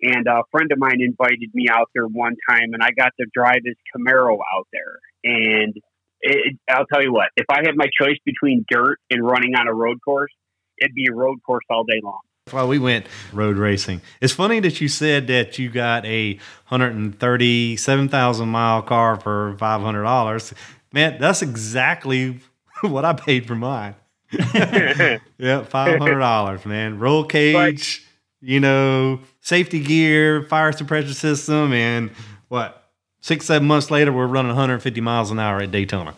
And 0.00 0.26
a 0.26 0.42
friend 0.50 0.70
of 0.70 0.78
mine 0.78 1.00
invited 1.00 1.50
me 1.54 1.66
out 1.70 1.90
there 1.94 2.06
one 2.06 2.36
time, 2.48 2.72
and 2.72 2.82
I 2.82 2.90
got 2.90 3.12
to 3.18 3.26
drive 3.34 3.62
his 3.64 3.76
Camaro 3.94 4.38
out 4.54 4.68
there. 4.72 4.98
And 5.24 5.74
it, 6.20 6.58
I'll 6.68 6.86
tell 6.86 7.02
you 7.02 7.12
what, 7.12 7.28
if 7.36 7.46
I 7.50 7.62
had 7.64 7.74
my 7.76 7.86
choice 8.00 8.18
between 8.24 8.64
dirt 8.70 8.98
and 9.10 9.24
running 9.24 9.54
on 9.54 9.66
a 9.66 9.74
road 9.74 9.98
course, 10.04 10.32
it'd 10.80 10.94
be 10.94 11.06
a 11.10 11.14
road 11.14 11.38
course 11.44 11.64
all 11.70 11.84
day 11.84 12.00
long. 12.02 12.20
While 12.50 12.68
we 12.68 12.78
went 12.78 13.06
road 13.32 13.56
racing, 13.56 14.00
it's 14.22 14.32
funny 14.32 14.60
that 14.60 14.80
you 14.80 14.88
said 14.88 15.26
that 15.26 15.58
you 15.58 15.68
got 15.68 16.06
a 16.06 16.34
137,000 16.68 18.48
mile 18.48 18.82
car 18.82 19.20
for 19.20 19.54
$500. 19.58 20.52
Man, 20.92 21.18
that's 21.20 21.42
exactly 21.42 22.40
what 22.80 23.04
I 23.04 23.12
paid 23.12 23.46
for 23.46 23.54
mine. 23.54 23.96
yeah, 24.32 25.62
five 25.64 25.98
hundred 25.98 26.20
dollars, 26.20 26.66
man. 26.66 26.98
Roll 26.98 27.24
cage, 27.24 28.06
you 28.40 28.60
know, 28.60 29.20
safety 29.48 29.80
gear, 29.80 30.42
fire 30.42 30.72
suppression 30.72 31.14
system, 31.14 31.72
and 31.72 32.10
what? 32.48 32.90
Six, 33.20 33.46
seven 33.46 33.66
months 33.66 33.90
later, 33.90 34.12
we're 34.12 34.26
running 34.26 34.50
150 34.50 35.00
miles 35.00 35.30
an 35.30 35.38
hour 35.38 35.60
at 35.60 35.70
Daytona. 35.70 36.14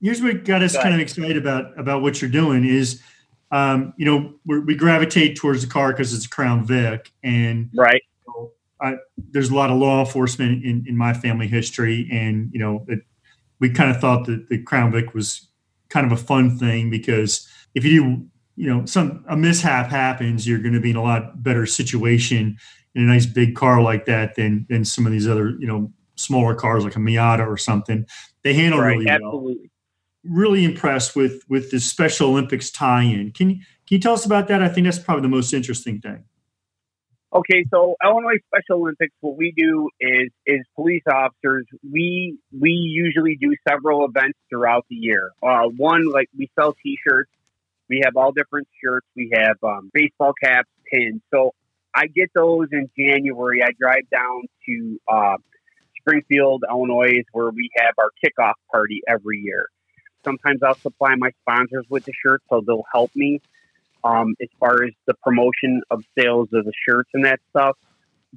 Here's 0.00 0.22
what 0.22 0.44
got 0.44 0.62
us 0.62 0.76
kind 0.76 0.94
of 0.94 1.00
excited 1.00 1.36
about 1.36 1.78
about 1.78 2.02
what 2.02 2.22
you're 2.22 2.30
doing 2.30 2.64
is, 2.64 3.02
um, 3.50 3.92
you 3.96 4.06
know, 4.06 4.34
we 4.46 4.76
gravitate 4.76 5.36
towards 5.36 5.62
the 5.62 5.68
car 5.68 5.92
because 5.92 6.14
it's 6.14 6.26
a 6.26 6.28
Crown 6.28 6.64
Vic, 6.64 7.12
and 7.22 7.68
right. 7.74 8.02
I, 8.80 8.96
there's 9.16 9.50
a 9.50 9.54
lot 9.54 9.70
of 9.70 9.78
law 9.78 10.00
enforcement 10.04 10.64
in, 10.64 10.84
in 10.86 10.96
my 10.96 11.12
family 11.12 11.48
history, 11.48 12.08
and 12.12 12.50
you 12.52 12.60
know, 12.60 12.84
it, 12.88 13.00
we 13.58 13.70
kind 13.70 13.90
of 13.90 14.00
thought 14.00 14.26
that 14.26 14.48
the 14.48 14.62
Crown 14.62 14.92
Vic 14.92 15.14
was 15.14 15.48
kind 15.88 16.06
of 16.06 16.12
a 16.12 16.22
fun 16.22 16.56
thing 16.56 16.90
because 16.90 17.48
if 17.74 17.84
you 17.84 18.02
do, 18.02 18.26
you 18.56 18.66
know, 18.66 18.84
some 18.86 19.24
a 19.28 19.36
mishap 19.36 19.88
happens, 19.88 20.48
you're 20.48 20.58
going 20.58 20.74
to 20.74 20.80
be 20.80 20.90
in 20.90 20.96
a 20.96 21.02
lot 21.02 21.42
better 21.42 21.66
situation 21.66 22.56
in 22.94 23.02
a 23.02 23.06
nice 23.06 23.26
big 23.26 23.54
car 23.54 23.82
like 23.82 24.06
that 24.06 24.34
than 24.34 24.66
than 24.68 24.84
some 24.84 25.06
of 25.06 25.12
these 25.12 25.28
other, 25.28 25.50
you 25.58 25.66
know, 25.66 25.92
smaller 26.16 26.54
cars 26.54 26.82
like 26.82 26.96
a 26.96 26.98
Miata 26.98 27.46
or 27.46 27.58
something. 27.58 28.06
They 28.42 28.54
handle 28.54 28.80
right, 28.80 28.96
really 28.96 29.08
absolutely. 29.08 29.56
well. 30.24 30.36
Really 30.38 30.64
impressed 30.64 31.14
with 31.14 31.44
with 31.48 31.70
the 31.70 31.78
Special 31.78 32.30
Olympics 32.30 32.70
tie-in. 32.70 33.30
Can 33.32 33.50
you 33.50 33.56
can 33.56 33.96
you 33.96 33.98
tell 34.00 34.14
us 34.14 34.26
about 34.26 34.48
that? 34.48 34.62
I 34.62 34.68
think 34.68 34.86
that's 34.86 34.98
probably 34.98 35.22
the 35.22 35.28
most 35.28 35.52
interesting 35.52 36.00
thing. 36.00 36.24
Okay, 37.32 37.66
so 37.70 37.96
Illinois 38.02 38.38
Special 38.46 38.80
Olympics, 38.80 39.12
what 39.20 39.36
we 39.36 39.52
do 39.56 39.90
is 40.00 40.30
is 40.46 40.62
police 40.74 41.02
officers. 41.06 41.66
We 41.88 42.38
we 42.58 42.70
usually 42.70 43.36
do 43.38 43.54
several 43.68 44.04
events 44.06 44.38
throughout 44.48 44.86
the 44.88 44.96
year. 44.96 45.30
Uh, 45.42 45.64
one, 45.76 46.10
like 46.10 46.28
we 46.36 46.50
sell 46.58 46.74
T-shirts. 46.82 47.30
We 47.88 48.02
have 48.04 48.16
all 48.16 48.32
different 48.32 48.68
shirts. 48.82 49.06
We 49.14 49.30
have 49.34 49.56
um, 49.62 49.90
baseball 49.92 50.32
caps, 50.42 50.68
pins. 50.92 51.20
So 51.32 51.52
I 51.94 52.06
get 52.06 52.30
those 52.34 52.68
in 52.72 52.90
January. 52.98 53.62
I 53.62 53.70
drive 53.78 54.08
down 54.10 54.42
to 54.66 55.00
uh, 55.08 55.36
Springfield, 56.00 56.64
Illinois, 56.68 57.22
where 57.32 57.50
we 57.50 57.70
have 57.78 57.94
our 57.98 58.10
kickoff 58.24 58.54
party 58.70 59.02
every 59.08 59.40
year. 59.40 59.66
Sometimes 60.24 60.62
I'll 60.62 60.76
supply 60.76 61.14
my 61.16 61.30
sponsors 61.42 61.86
with 61.88 62.04
the 62.04 62.12
shirts, 62.24 62.44
so 62.50 62.62
they'll 62.66 62.84
help 62.92 63.10
me 63.14 63.40
um, 64.04 64.34
as 64.40 64.48
far 64.58 64.84
as 64.84 64.90
the 65.06 65.14
promotion 65.22 65.82
of 65.90 66.04
sales 66.18 66.48
of 66.52 66.64
the 66.64 66.72
shirts 66.86 67.10
and 67.14 67.24
that 67.24 67.40
stuff. 67.50 67.76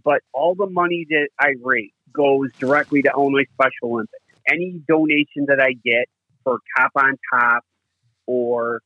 But 0.04 0.22
all 0.34 0.56
the 0.56 0.68
money 0.68 1.06
that 1.10 1.30
I 1.40 1.54
raise 1.62 1.92
goes 2.14 2.52
directly 2.60 3.02
to 3.04 3.12
Illinois 3.16 3.46
Special 3.54 3.94
Olympics. 3.94 4.24
Any 4.48 4.82
donation 4.88 5.46
that 5.48 5.60
I 5.60 5.74
get 5.74 6.08
for 6.44 6.60
Cop 6.76 6.92
on 6.96 7.18
Top 7.32 7.64
or 8.26 8.82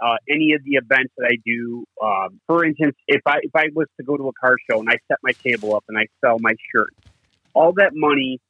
uh, 0.00 0.16
any 0.28 0.52
of 0.54 0.62
the 0.64 0.72
events 0.72 1.12
that 1.16 1.26
I 1.30 1.36
do, 1.44 1.84
um, 2.02 2.40
for 2.46 2.64
instance, 2.64 2.96
if 3.06 3.22
I 3.26 3.38
if 3.42 3.54
I 3.54 3.66
was 3.74 3.86
to 3.98 4.04
go 4.04 4.16
to 4.16 4.28
a 4.28 4.32
car 4.32 4.56
show 4.68 4.80
and 4.80 4.88
I 4.88 4.98
set 5.08 5.18
my 5.22 5.32
table 5.32 5.74
up 5.74 5.84
and 5.88 5.98
I 5.98 6.06
sell 6.24 6.38
my 6.40 6.54
shirt, 6.72 6.94
all 7.54 7.72
that 7.74 7.92
money 7.94 8.40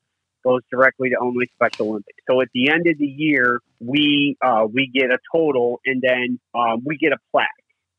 goes 0.44 0.60
directly 0.70 1.10
to 1.10 1.16
only 1.20 1.50
Special 1.54 1.90
Olympics. 1.90 2.18
So 2.28 2.40
at 2.40 2.48
the 2.54 2.70
end 2.70 2.86
of 2.86 2.98
the 2.98 3.06
year, 3.06 3.60
we 3.80 4.36
uh, 4.44 4.66
we 4.72 4.90
get 4.92 5.10
a 5.10 5.18
total, 5.34 5.80
and 5.84 6.02
then 6.02 6.38
um, 6.54 6.82
we 6.84 6.96
get 6.96 7.12
a 7.12 7.18
plaque. 7.30 7.48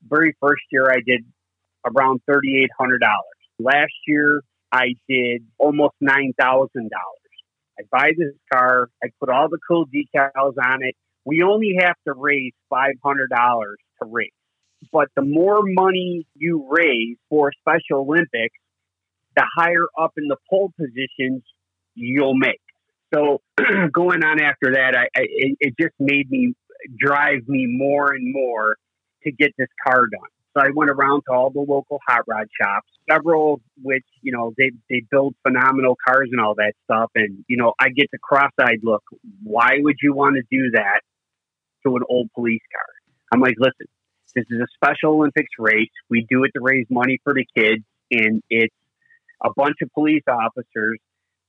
Very 0.08 0.36
first 0.42 0.64
year, 0.72 0.90
I 0.90 1.00
did 1.06 1.26
around 1.86 2.22
thirty 2.28 2.62
eight 2.62 2.72
hundred 2.80 3.00
dollars. 3.00 3.24
Last 3.60 3.94
year, 4.08 4.42
I 4.72 4.96
did 5.08 5.44
almost 5.58 5.94
nine 6.02 6.34
thousand 6.40 6.90
dollars. 6.90 7.26
I 7.78 7.84
buy 7.92 8.12
this 8.18 8.34
car, 8.52 8.90
I 9.04 9.08
put 9.20 9.30
all 9.30 9.50
the 9.50 9.60
cool 9.68 9.86
decals 9.86 10.54
on 10.64 10.84
it. 10.84 10.96
We 11.26 11.42
only 11.42 11.76
have 11.80 11.96
to 12.08 12.14
raise 12.14 12.54
five 12.70 12.94
hundred 13.04 13.30
dollars 13.30 13.78
to 14.02 14.08
race, 14.10 14.32
but 14.92 15.08
the 15.16 15.24
more 15.24 15.62
money 15.64 16.28
you 16.36 16.70
raise 16.70 17.18
for 17.30 17.52
Special 17.62 18.02
Olympics, 18.02 18.56
the 19.36 19.46
higher 19.58 19.86
up 20.00 20.12
in 20.18 20.28
the 20.28 20.38
pole 20.50 20.72
positions 20.78 21.44
you'll 21.96 22.36
make. 22.36 22.62
So 23.14 23.42
going 23.92 24.24
on 24.24 24.42
after 24.42 24.74
that, 24.74 24.96
I, 24.96 25.20
I 25.20 25.26
it, 25.60 25.74
just 25.80 25.94
made 26.00 26.30
me 26.30 26.54
drive 26.98 27.48
me 27.48 27.66
more 27.68 28.14
and 28.14 28.32
more 28.34 28.78
to 29.24 29.32
get 29.32 29.52
this 29.58 29.70
car 29.86 30.02
done. 30.02 30.30
So 30.56 30.64
I 30.64 30.70
went 30.74 30.90
around 30.90 31.24
to 31.28 31.34
all 31.34 31.50
the 31.50 31.60
local 31.60 32.00
hot 32.08 32.22
rod 32.28 32.48
shops, 32.62 32.88
several 33.10 33.62
which, 33.82 34.06
you 34.22 34.32
know, 34.32 34.54
they, 34.58 34.72
they 34.90 35.04
build 35.12 35.36
phenomenal 35.46 35.98
cars 36.08 36.30
and 36.32 36.40
all 36.40 36.56
that 36.56 36.74
stuff. 36.86 37.12
And, 37.16 37.44
you 37.48 37.58
know, 37.58 37.74
I 37.80 37.90
get 37.90 38.08
the 38.12 38.20
cross 38.20 38.52
eyed 38.60 38.80
look. 38.84 39.04
Why 39.44 39.80
would 39.80 39.98
you 40.02 40.14
want 40.14 40.38
to 40.38 40.44
do 40.50 40.72
that 40.72 41.02
to 41.86 41.96
an 41.96 42.04
old 42.10 42.30
police 42.34 42.62
car? 42.74 42.86
I'm 43.34 43.42
like, 43.42 43.56
listen, 43.58 43.88
this 44.36 44.46
is 44.50 44.60
a 44.60 44.68
Special 44.76 45.14
Olympics 45.14 45.52
race. 45.58 45.90
We 46.10 46.26
do 46.30 46.44
it 46.44 46.52
to 46.56 46.62
raise 46.62 46.86
money 46.90 47.20
for 47.24 47.34
the 47.34 47.46
kids. 47.56 47.84
And 48.12 48.44
it's 48.50 48.76
a 49.44 49.50
bunch 49.56 49.78
of 49.82 49.92
police 49.94 50.24
officers 50.28 51.00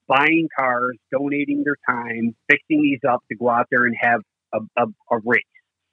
buying 0.07 0.49
cars, 0.57 0.97
donating 1.11 1.65
their 1.65 1.77
time, 1.89 2.35
fixing 2.49 2.83
these 2.83 3.01
up 3.09 3.23
to 3.29 3.37
go 3.37 3.51
out 3.51 3.67
there 3.71 3.85
and 3.85 3.97
have 3.99 4.21
a, 4.55 4.59
a, 4.77 4.87
a 5.11 5.19
race. 5.25 5.43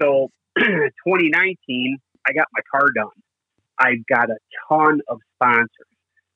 So 0.02 0.30
2019, 0.58 1.98
I 2.28 2.34
got 2.34 2.48
my 2.54 2.62
car 2.72 2.88
done. 2.96 3.08
I've 3.80 4.06
got 4.08 4.30
a 4.30 4.38
ton 4.70 5.02
of 5.08 5.20
sponsors. 5.36 5.70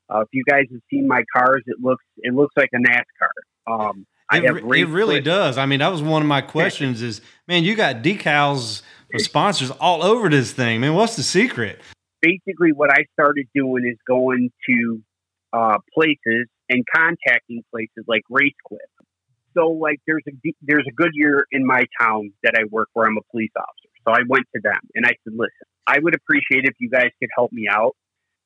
Uh, 0.09 0.21
if 0.21 0.29
you 0.31 0.43
guys 0.49 0.65
have 0.71 0.81
seen 0.89 1.07
my 1.07 1.23
cars, 1.35 1.63
it 1.67 1.77
looks 1.81 2.03
it 2.17 2.33
looks 2.33 2.53
like 2.57 2.69
a 2.73 2.77
NASCAR. 2.77 3.71
Um, 3.71 4.07
it, 4.31 4.43
it 4.43 4.87
really 4.89 5.21
does. 5.21 5.57
I 5.57 5.65
mean, 5.65 5.79
that 5.79 5.91
was 5.91 6.01
one 6.01 6.21
of 6.21 6.27
my 6.27 6.41
questions. 6.57 7.01
is 7.01 7.21
man, 7.47 7.63
you 7.63 7.75
got 7.75 7.97
decals 7.97 8.81
for 9.11 9.19
sponsors 9.19 9.71
all 9.71 10.03
over 10.03 10.29
this 10.29 10.51
thing. 10.51 10.81
Man, 10.81 10.93
what's 10.93 11.15
the 11.15 11.23
secret? 11.23 11.81
Basically, 12.21 12.71
what 12.73 12.91
I 12.91 13.05
started 13.13 13.47
doing 13.53 13.87
is 13.87 13.97
going 14.07 14.51
to 14.69 15.01
uh, 15.53 15.77
places 15.93 16.47
and 16.69 16.83
contacting 16.93 17.63
places 17.71 18.03
like 18.07 18.23
RaceQuip. 18.29 18.77
So, 19.55 19.69
like, 19.69 19.99
there's 20.05 20.23
a 20.27 20.31
there's 20.61 20.85
a 20.87 20.93
Goodyear 20.93 21.45
in 21.51 21.65
my 21.65 21.83
town 21.99 22.33
that 22.43 22.53
I 22.55 22.63
work 22.69 22.89
where 22.93 23.07
I'm 23.07 23.17
a 23.17 23.31
police 23.31 23.51
officer. 23.57 23.89
So 24.05 24.11
I 24.11 24.21
went 24.27 24.45
to 24.55 24.61
them 24.61 24.79
and 24.93 25.05
I 25.05 25.15
said, 25.23 25.33
"Listen, 25.33 25.67
I 25.87 25.99
would 25.99 26.15
appreciate 26.15 26.65
if 26.65 26.75
you 26.79 26.89
guys 26.89 27.09
could 27.19 27.29
help 27.35 27.51
me 27.51 27.67
out 27.69 27.95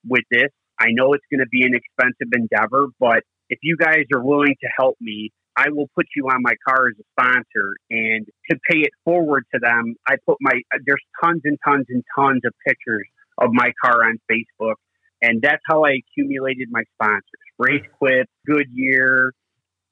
with 0.07 0.23
this. 0.31 0.49
I 0.79 0.87
know 0.91 1.13
it's 1.13 1.25
going 1.31 1.41
to 1.41 1.49
be 1.51 1.63
an 1.63 1.73
expensive 1.75 2.33
endeavor, 2.33 2.87
but 2.99 3.23
if 3.49 3.59
you 3.61 3.77
guys 3.77 4.05
are 4.13 4.23
willing 4.23 4.55
to 4.61 4.69
help 4.77 4.95
me, 4.99 5.31
I 5.57 5.69
will 5.69 5.87
put 5.95 6.05
you 6.15 6.27
on 6.29 6.41
my 6.41 6.53
car 6.67 6.87
as 6.87 6.95
a 6.99 7.03
sponsor. 7.11 7.75
And 7.89 8.25
to 8.49 8.57
pay 8.69 8.79
it 8.79 8.91
forward 9.03 9.43
to 9.53 9.59
them, 9.59 9.95
I 10.07 10.15
put 10.25 10.37
my, 10.39 10.53
there's 10.85 11.03
tons 11.23 11.41
and 11.43 11.57
tons 11.65 11.85
and 11.89 12.03
tons 12.15 12.41
of 12.45 12.53
pictures 12.65 13.07
of 13.37 13.49
my 13.51 13.71
car 13.83 14.03
on 14.05 14.19
Facebook. 14.31 14.75
And 15.21 15.41
that's 15.41 15.61
how 15.67 15.83
I 15.83 15.99
accumulated 15.99 16.69
my 16.71 16.83
sponsors. 16.95 17.23
Race 17.59 17.85
Quip, 17.99 18.27
Goodyear. 18.45 19.33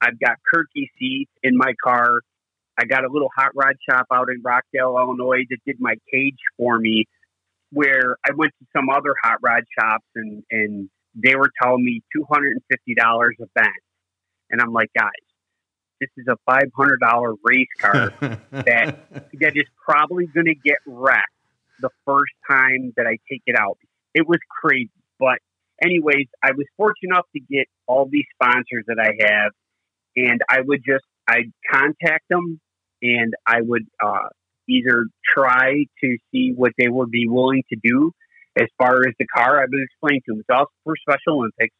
I've 0.00 0.18
got 0.18 0.36
Kirkey 0.52 0.90
seats 0.98 1.30
in 1.42 1.56
my 1.56 1.74
car. 1.84 2.20
I 2.78 2.84
got 2.84 3.04
a 3.04 3.08
little 3.08 3.28
hot 3.36 3.50
rod 3.54 3.76
shop 3.88 4.06
out 4.12 4.28
in 4.30 4.40
Rockdale, 4.42 4.96
Illinois 4.98 5.44
that 5.50 5.58
did 5.66 5.76
my 5.78 5.94
cage 6.10 6.38
for 6.56 6.78
me 6.78 7.04
where 7.72 8.16
I 8.26 8.32
went 8.34 8.52
to 8.58 8.66
some 8.74 8.88
other 8.88 9.14
hot 9.22 9.38
rod 9.42 9.64
shops 9.78 10.06
and, 10.14 10.42
and 10.50 10.88
they 11.14 11.34
were 11.36 11.50
telling 11.62 11.84
me 11.84 12.02
$250 12.16 12.56
a 13.40 13.46
bench. 13.54 13.68
And 14.50 14.60
I'm 14.60 14.72
like, 14.72 14.90
guys, 14.96 15.10
this 16.00 16.10
is 16.16 16.26
a 16.28 16.36
$500 16.50 17.36
race 17.44 17.68
car 17.78 18.12
that, 18.50 19.30
that 19.34 19.56
is 19.56 19.64
probably 19.84 20.26
going 20.26 20.46
to 20.46 20.54
get 20.54 20.78
wrecked 20.86 21.26
the 21.80 21.90
first 22.06 22.32
time 22.48 22.92
that 22.96 23.06
I 23.06 23.18
take 23.30 23.42
it 23.46 23.56
out. 23.58 23.78
It 24.14 24.26
was 24.26 24.38
crazy. 24.62 24.90
But 25.18 25.38
anyways, 25.82 26.26
I 26.42 26.52
was 26.52 26.66
fortunate 26.76 27.10
enough 27.14 27.26
to 27.34 27.40
get 27.40 27.66
all 27.86 28.08
these 28.10 28.24
sponsors 28.34 28.84
that 28.86 28.98
I 28.98 29.12
have 29.28 29.52
and 30.16 30.40
I 30.48 30.60
would 30.62 30.82
just, 30.84 31.04
I'd 31.28 31.52
contact 31.70 32.28
them 32.28 32.60
and 33.02 33.34
I 33.46 33.60
would, 33.60 33.86
uh, 34.04 34.28
either 34.68 35.06
try 35.36 35.84
to 36.02 36.16
see 36.30 36.52
what 36.54 36.72
they 36.78 36.88
would 36.88 37.10
be 37.10 37.26
willing 37.28 37.62
to 37.70 37.76
do 37.82 38.12
as 38.58 38.68
far 38.78 39.00
as 39.00 39.14
the 39.18 39.26
car. 39.26 39.58
I 39.58 39.64
would 39.70 39.82
explain 39.82 40.20
to 40.26 40.32
them 40.32 40.40
it's 40.40 40.48
also 40.50 40.70
for 40.84 40.94
Special 40.96 41.38
Olympics. 41.38 41.74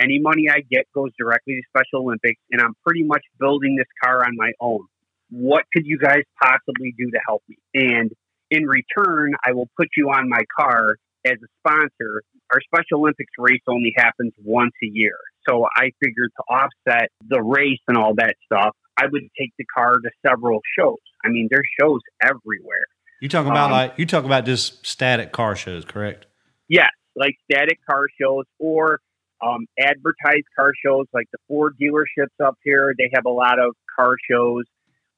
Any 0.00 0.18
money 0.18 0.46
I 0.50 0.60
get 0.60 0.86
goes 0.94 1.10
directly 1.18 1.56
to 1.56 1.62
Special 1.68 2.06
Olympics, 2.06 2.40
and 2.50 2.60
I'm 2.60 2.74
pretty 2.86 3.02
much 3.02 3.22
building 3.38 3.76
this 3.76 3.88
car 4.02 4.24
on 4.24 4.34
my 4.36 4.52
own. 4.58 4.86
What 5.30 5.64
could 5.72 5.84
you 5.84 5.98
guys 5.98 6.22
possibly 6.42 6.94
do 6.96 7.10
to 7.10 7.18
help 7.26 7.42
me? 7.48 7.58
And 7.74 8.10
in 8.50 8.64
return, 8.64 9.34
I 9.46 9.52
will 9.52 9.68
put 9.76 9.88
you 9.96 10.08
on 10.08 10.28
my 10.28 10.42
car 10.58 10.96
as 11.26 11.34
a 11.34 11.46
sponsor. 11.60 12.22
Our 12.52 12.60
Special 12.62 13.00
Olympics 13.00 13.32
race 13.38 13.60
only 13.68 13.92
happens 13.96 14.32
once 14.42 14.72
a 14.82 14.86
year. 14.90 15.16
So 15.46 15.66
I 15.76 15.90
figured 16.02 16.30
to 16.36 16.54
offset 16.54 17.10
the 17.28 17.42
race 17.42 17.78
and 17.86 17.96
all 17.96 18.14
that 18.16 18.36
stuff, 18.44 18.74
I 18.96 19.04
would 19.06 19.22
take 19.38 19.52
the 19.58 19.64
car 19.64 19.94
to 19.94 20.10
several 20.26 20.60
shows. 20.78 20.98
I 21.24 21.28
mean, 21.28 21.48
there's 21.50 21.68
shows 21.78 22.00
everywhere. 22.22 22.86
You 23.20 23.28
talk 23.28 23.46
about 23.46 23.66
um, 23.66 23.72
like 23.72 23.94
you 23.98 24.06
talk 24.06 24.24
about 24.24 24.46
just 24.46 24.86
static 24.86 25.30
car 25.32 25.54
shows, 25.54 25.84
correct? 25.84 26.26
Yes, 26.68 26.90
like 27.16 27.36
static 27.50 27.78
car 27.88 28.06
shows 28.20 28.46
or 28.58 29.00
um, 29.42 29.66
advertised 29.78 30.46
car 30.56 30.72
shows, 30.84 31.06
like 31.12 31.26
the 31.32 31.38
Ford 31.48 31.76
dealerships 31.80 32.44
up 32.44 32.56
here. 32.62 32.92
They 32.98 33.10
have 33.14 33.24
a 33.26 33.30
lot 33.30 33.58
of 33.58 33.74
car 33.98 34.16
shows. 34.30 34.64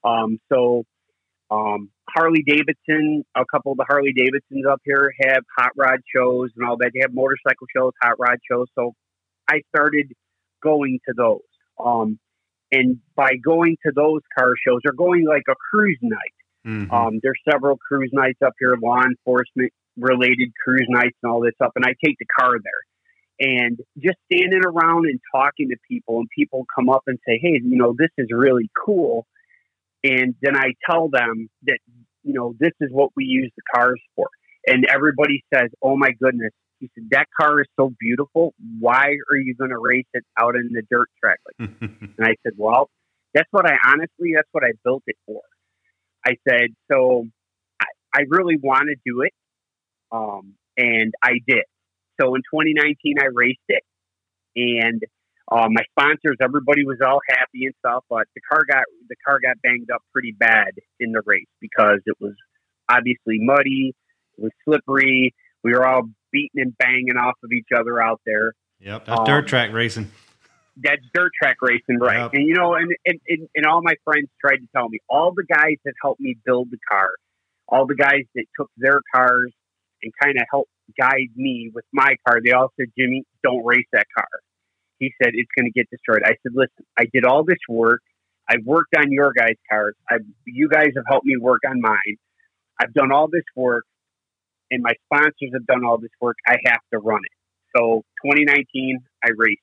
Um, 0.05 0.39
so 0.53 0.85
um, 1.51 1.91
Harley 2.09 2.43
Davidson, 2.47 3.25
a 3.37 3.45
couple 3.51 3.73
of 3.73 3.79
the 3.79 3.85
Harley 3.89 4.13
Davidsons 4.13 4.65
up 4.71 4.81
here 4.85 5.13
have 5.21 5.45
hot 5.57 5.73
rod 5.77 6.01
shows 6.15 6.51
and 6.57 6.69
all 6.69 6.77
that. 6.79 6.93
They 6.95 7.01
have 7.01 7.13
motorcycle 7.13 7.67
shows, 7.77 7.93
hot 8.03 8.19
rod 8.19 8.39
shows. 8.51 8.67
So 8.79 8.93
I 9.51 9.61
started 9.75 10.13
going 10.63 11.01
to 11.09 11.15
those. 11.17 11.41
Um, 11.85 12.19
and 12.71 13.01
by 13.17 13.33
going 13.45 13.77
to 13.85 13.93
those 13.95 14.23
car 14.39 14.53
shows 14.67 14.81
or 14.87 14.93
going 14.93 15.27
like 15.27 15.43
a 15.49 15.55
cruise 15.71 15.99
night, 16.01 16.35
mm-hmm. 16.67 16.91
um, 16.91 17.21
there's 17.23 17.41
several 17.51 17.77
cruise 17.77 18.11
nights 18.13 18.39
up 18.45 18.55
here, 18.59 18.75
law 18.83 19.03
enforcement 19.03 19.73
related 19.99 20.53
cruise 20.65 20.87
nights 20.89 21.17
and 21.23 21.31
all 21.31 21.43
this 21.43 21.53
stuff. 21.57 21.73
And 21.77 21.85
I 21.85 21.95
take 22.03 22.17
the 22.19 22.27
car 22.39 22.53
there 22.53 22.83
and 23.43 23.79
just 23.99 24.17
standing 24.33 24.63
around 24.65 25.07
and 25.07 25.19
talking 25.35 25.71
to 25.71 25.77
people 25.91 26.19
and 26.19 26.29
people 26.31 26.65
come 26.75 26.89
up 26.89 27.03
and 27.09 27.19
say, 27.27 27.41
Hey, 27.43 27.61
you 27.63 27.77
know, 27.77 27.93
this 27.99 28.11
is 28.17 28.29
really 28.31 28.71
cool. 28.87 29.27
And 30.05 30.35
then 30.41 30.57
I 30.57 30.75
tell 30.89 31.09
them 31.09 31.51
that, 31.65 31.79
you 32.23 32.35
know, 32.35 32.55
this 32.61 32.73
is 32.81 32.91
what 32.93 33.11
we 33.17 33.25
use 33.25 33.51
the 33.57 33.63
cars 33.75 34.01
for. 34.15 34.29
And 34.67 34.87
everybody 34.89 35.45
says, 35.53 35.71
Oh 35.83 35.97
my 35.97 36.11
goodness, 36.23 36.53
he 36.79 36.89
said, 36.95 37.09
That 37.11 37.27
car 37.39 37.61
is 37.61 37.67
so 37.79 37.93
beautiful. 37.99 38.55
Why 38.79 39.07
are 39.07 39.37
you 39.37 39.57
going 39.57 39.71
to 39.71 39.79
race 39.79 40.07
it 40.15 40.25
out 40.39 40.55
in 40.55 40.71
the 40.73 40.83
dirt 40.89 41.09
track? 41.19 41.41
Like, 41.47 41.71
and 41.81 42.15
I 42.21 42.37
said, 42.45 42.53
Well, 42.57 42.91
that's 43.35 43.49
what 43.51 43.67
I 43.67 43.75
honestly, 43.89 44.33
that's 44.37 44.49
what 44.53 44.63
I 44.63 44.71
built 44.85 45.03
it 45.09 45.17
for. 45.27 45.41
I 46.25 46.37
said, 46.49 46.69
So 46.93 47.27
I, 47.81 47.87
I 48.15 48.21
really 48.29 48.57
want 48.63 48.85
to 48.87 48.97
do 49.05 49.23
it. 49.23 49.33
Um, 50.13 50.55
and 50.77 51.13
I 51.23 51.33
did. 51.47 51.65
So 52.23 52.35
in 52.35 52.43
2019, 52.43 53.17
I 53.21 53.27
raced 53.35 53.59
it. 53.69 53.83
And 54.55 55.03
uh, 55.51 55.69
my 55.71 55.83
sponsors, 55.91 56.37
everybody 56.41 56.85
was 56.85 56.99
all 57.05 57.21
happy 57.29 57.67
and 57.67 57.75
stuff, 57.79 58.05
but 58.09 58.27
the 58.35 58.41
car 58.41 58.63
got 58.69 58.85
the 59.09 59.17
car 59.27 59.39
got 59.43 59.61
banged 59.63 59.91
up 59.91 60.03
pretty 60.13 60.33
bad 60.33 60.73
in 61.01 61.13
the 61.13 61.23
race 61.25 61.49
because 61.61 62.01
it 62.07 62.17
was 62.21 62.35
obviously 62.89 63.39
muddy, 63.41 63.95
it 64.39 64.43
was 64.43 64.53
slippery. 64.65 65.35
We 65.65 65.73
were 65.73 65.87
all 65.87 66.03
beating 66.31 66.63
and 66.63 66.77
banging 66.79 67.17
off 67.19 67.35
of 67.43 67.53
each 67.53 67.69
other 67.77 68.01
out 68.01 68.21
there. 68.25 68.53
Yep, 68.81 69.07
that's 69.07 69.21
um, 69.21 69.27
dirt 69.27 69.47
track 69.47 69.73
racing. 69.73 70.11
That's 70.77 71.03
dirt 71.13 71.33
track 71.41 71.57
racing, 71.61 71.99
right? 71.99 72.19
Yep. 72.19 72.35
And 72.35 72.49
you 72.49 72.55
know, 72.55 72.75
and, 72.75 72.93
and 73.07 73.49
and 73.55 73.67
all 73.67 73.83
my 73.83 73.95
friends 74.05 74.29
tried 74.41 74.57
to 74.57 74.69
tell 74.75 74.89
me, 74.89 74.99
all 75.09 75.33
the 75.35 75.45
guys 75.45 75.77
that 75.85 75.95
helped 76.03 76.21
me 76.21 76.37
build 76.45 76.69
the 76.71 76.79
car, 76.91 77.11
all 77.69 77.87
the 77.87 77.95
guys 77.95 78.25
that 78.35 78.45
took 78.57 78.71
their 78.77 79.01
cars 79.15 79.53
and 80.03 80.13
kind 80.23 80.37
of 80.37 80.45
helped 80.51 80.71
guide 80.99 81.31
me 81.37 81.71
with 81.75 81.85
my 81.93 82.17
car, 82.27 82.41
they 82.45 82.53
all 82.53 82.73
said, 82.79 82.89
Jimmy, 82.99 83.25
don't 83.43 83.65
race 83.65 83.87
that 83.93 84.07
car. 84.17 84.29
He 84.99 85.13
said 85.21 85.33
it's 85.35 85.51
going 85.57 85.67
to 85.67 85.73
get 85.73 85.89
destroyed. 85.91 86.23
I 86.25 86.37
said, 86.43 86.53
listen, 86.55 86.85
I 86.99 87.07
did 87.13 87.25
all 87.25 87.45
this 87.45 87.59
work. 87.69 88.03
I've 88.49 88.65
worked 88.65 88.95
on 88.97 89.11
your 89.11 89.33
guys' 89.33 89.57
cars. 89.71 89.95
I've, 90.11 90.25
you 90.47 90.69
guys 90.69 90.91
have 90.97 91.05
helped 91.09 91.27
me 91.27 91.37
work 91.41 91.61
on 91.69 91.81
mine. 91.81 92.17
I've 92.81 92.93
done 92.93 93.13
all 93.13 93.29
this 93.29 93.45
work 93.57 93.85
and 94.71 94.83
my 94.83 94.95
sponsors 95.05 95.51
have 95.53 95.67
done 95.67 95.85
all 95.85 95.99
this 95.99 96.11
work. 96.21 96.37
I 96.47 96.57
have 96.67 96.81
to 96.93 96.99
run 96.99 97.21
it. 97.25 97.77
So 97.77 98.03
2019, 98.25 98.99
I 99.25 99.31
raced 99.37 99.61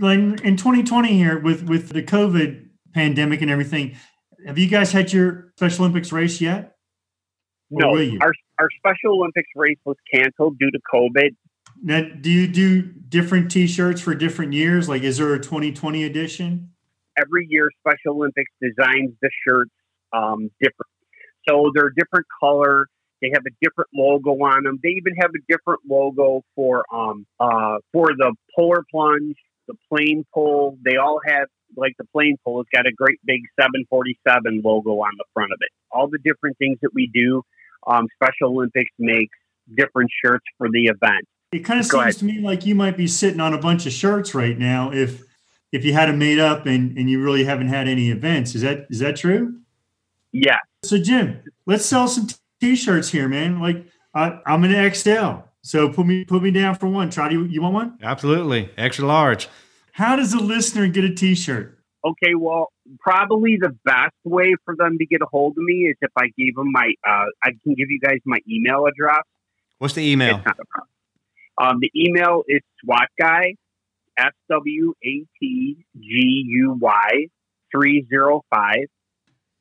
like 0.00 0.18
in 0.18 0.56
2020 0.56 1.08
here 1.14 1.38
with 1.38 1.68
with 1.68 1.90
the 1.90 2.02
COVID 2.02 2.68
pandemic 2.92 3.42
and 3.42 3.50
everything, 3.50 3.96
have 4.46 4.58
you 4.58 4.68
guys 4.68 4.92
had 4.92 5.12
your 5.12 5.52
Special 5.56 5.84
Olympics 5.84 6.12
race 6.12 6.40
yet? 6.40 6.75
No, 7.70 7.88
our 8.20 8.32
our 8.58 8.68
Special 8.78 9.18
Olympics 9.18 9.48
race 9.56 9.78
was 9.84 9.96
canceled 10.12 10.58
due 10.58 10.70
to 10.70 10.78
COVID. 10.92 11.34
Now, 11.82 12.02
do 12.20 12.30
you 12.30 12.46
do 12.46 12.82
different 12.82 13.50
T-shirts 13.50 14.00
for 14.00 14.14
different 14.14 14.52
years? 14.52 14.88
Like, 14.88 15.02
is 15.02 15.18
there 15.18 15.34
a 15.34 15.38
2020 15.38 16.04
edition? 16.04 16.70
Every 17.18 17.46
year, 17.50 17.68
Special 17.80 18.16
Olympics 18.16 18.50
designs 18.62 19.12
the 19.20 19.30
shirts 19.46 19.72
um, 20.12 20.50
different. 20.60 20.90
So 21.48 21.70
they're 21.74 21.90
different 21.90 22.26
color. 22.40 22.86
They 23.22 23.30
have 23.32 23.42
a 23.46 23.54
different 23.62 23.90
logo 23.94 24.30
on 24.44 24.64
them. 24.64 24.78
They 24.82 24.90
even 24.90 25.14
have 25.20 25.30
a 25.30 25.40
different 25.48 25.80
logo 25.88 26.42
for 26.54 26.84
um 26.92 27.26
uh 27.40 27.78
for 27.92 28.08
the 28.16 28.34
polar 28.54 28.84
plunge, 28.90 29.36
the 29.68 29.74
plane 29.90 30.24
pull. 30.34 30.78
They 30.84 30.96
all 30.96 31.20
have 31.26 31.48
like 31.76 31.94
the 31.98 32.04
plane 32.12 32.36
pull. 32.44 32.60
It's 32.60 32.70
got 32.74 32.86
a 32.86 32.92
great 32.92 33.18
big 33.24 33.40
747 33.60 34.62
logo 34.62 34.90
on 35.00 35.12
the 35.16 35.24
front 35.32 35.52
of 35.52 35.58
it. 35.60 35.70
All 35.90 36.08
the 36.08 36.18
different 36.18 36.58
things 36.58 36.78
that 36.82 36.90
we 36.94 37.10
do. 37.12 37.42
Um, 37.86 38.06
Special 38.14 38.50
Olympics 38.50 38.90
makes 38.98 39.36
different 39.76 40.10
shirts 40.24 40.44
for 40.58 40.68
the 40.70 40.86
event. 40.86 41.26
It 41.52 41.60
kind 41.60 41.80
of 41.80 41.88
Go 41.88 41.98
seems 41.98 42.02
ahead. 42.02 42.14
to 42.16 42.24
me 42.24 42.40
like 42.40 42.66
you 42.66 42.74
might 42.74 42.96
be 42.96 43.06
sitting 43.06 43.40
on 43.40 43.54
a 43.54 43.58
bunch 43.58 43.86
of 43.86 43.92
shirts 43.92 44.34
right 44.34 44.58
now 44.58 44.92
if 44.92 45.22
if 45.72 45.84
you 45.84 45.92
had 45.92 46.08
them 46.08 46.18
made 46.18 46.38
up 46.38 46.66
and, 46.66 46.96
and 46.96 47.10
you 47.10 47.22
really 47.22 47.44
haven't 47.44 47.68
had 47.68 47.88
any 47.88 48.10
events. 48.10 48.54
Is 48.54 48.62
that 48.62 48.86
is 48.90 48.98
that 49.00 49.16
true? 49.16 49.60
Yeah. 50.32 50.58
So 50.82 50.98
Jim, 50.98 51.40
let's 51.66 51.84
sell 51.84 52.08
some 52.08 52.28
t-shirts 52.60 53.10
here, 53.10 53.28
man. 53.28 53.60
Like 53.60 53.86
I, 54.14 54.40
I'm 54.46 54.64
an 54.64 54.92
XL. 54.94 55.42
So 55.62 55.88
put 55.88 56.06
me 56.06 56.24
put 56.24 56.42
me 56.42 56.50
down 56.50 56.74
for 56.74 56.86
one. 56.86 57.10
Try 57.10 57.30
you, 57.30 57.44
you 57.44 57.62
want 57.62 57.74
one? 57.74 57.98
Absolutely. 58.02 58.70
Extra 58.76 59.06
large. 59.06 59.48
How 59.92 60.14
does 60.16 60.32
a 60.32 60.38
listener 60.38 60.88
get 60.88 61.04
a 61.04 61.14
t-shirt? 61.14 61.78
Okay, 62.04 62.34
well, 62.34 62.70
probably 63.00 63.56
the 63.60 63.76
best 63.84 64.14
way 64.24 64.54
for 64.64 64.74
them 64.76 64.98
to 64.98 65.06
get 65.06 65.22
a 65.22 65.26
hold 65.26 65.52
of 65.52 65.64
me 65.64 65.88
is 65.88 65.96
if 66.00 66.10
I 66.16 66.28
gave 66.36 66.56
them 66.56 66.72
my 66.72 66.92
uh, 67.06 67.26
I 67.42 67.50
can 67.62 67.74
give 67.74 67.90
you 67.90 68.00
guys 68.00 68.18
my 68.24 68.38
email 68.48 68.86
address. 68.86 69.22
What's 69.78 69.94
the 69.94 70.02
email? 70.02 70.42
Um, 71.58 71.78
the 71.80 71.90
email 71.96 72.42
is 72.48 72.60
SWAT 72.82 73.08
guy, 73.18 73.54
S 74.18 74.32
W 74.50 74.94
A 75.04 75.24
T 75.40 75.84
G 75.98 76.44
U 76.48 76.78
Y 76.80 77.26
three 77.72 78.06
zero 78.08 78.44
five 78.50 78.86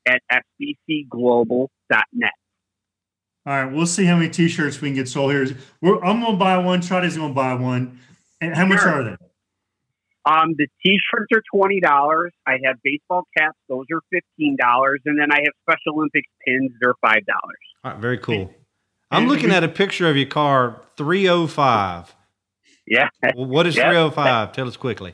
at 0.08 0.22
sbcglobal.net. 0.32 2.32
All 3.48 3.54
right, 3.54 3.72
we'll 3.72 3.86
see 3.86 4.06
how 4.06 4.16
many 4.16 4.30
T-shirts 4.30 4.82
we 4.82 4.90
can 4.90 4.96
get 4.96 5.08
sold 5.08 5.32
here. 5.32 5.48
We're, 5.80 6.04
I'm 6.04 6.20
going 6.20 6.32
to 6.32 6.38
buy 6.38 6.58
one. 6.58 6.82
Trotty's 6.82 7.16
going 7.16 7.30
to 7.30 7.36
buy 7.36 7.54
one. 7.54 8.00
And 8.42 8.56
how 8.56 8.66
much 8.66 8.82
are 8.82 9.04
they? 9.04 9.16
Um, 10.26 10.56
the 10.58 10.68
T-shirts 10.84 11.28
are 11.34 11.44
twenty 11.54 11.80
dollars. 11.80 12.34
I 12.48 12.58
have 12.66 12.78
baseball 12.84 13.24
caps; 13.38 13.58
those 13.70 13.86
are 13.94 14.02
fifteen 14.12 14.58
dollars, 14.60 15.02
and 15.06 15.20
then 15.20 15.32
I 15.32 15.38
have 15.38 15.54
Special 15.62 15.98
Olympics 15.98 16.30
pins. 16.46 16.72
They're 16.82 16.96
five 17.02 17.26
dollars. 17.26 17.58
Right, 17.84 17.98
very 17.98 18.18
cool. 18.18 18.52
I'm 19.12 19.28
looking 19.28 19.52
at 19.52 19.64
a 19.64 19.68
picture 19.68 20.10
of 20.10 20.18
your 20.18 20.26
car, 20.26 20.82
305. 20.98 22.16
Yeah. 22.88 23.10
Well, 23.36 23.46
what 23.46 23.68
is 23.68 23.76
305? 23.76 24.52
Tell 24.52 24.68
us 24.68 24.78
quickly. 24.78 25.14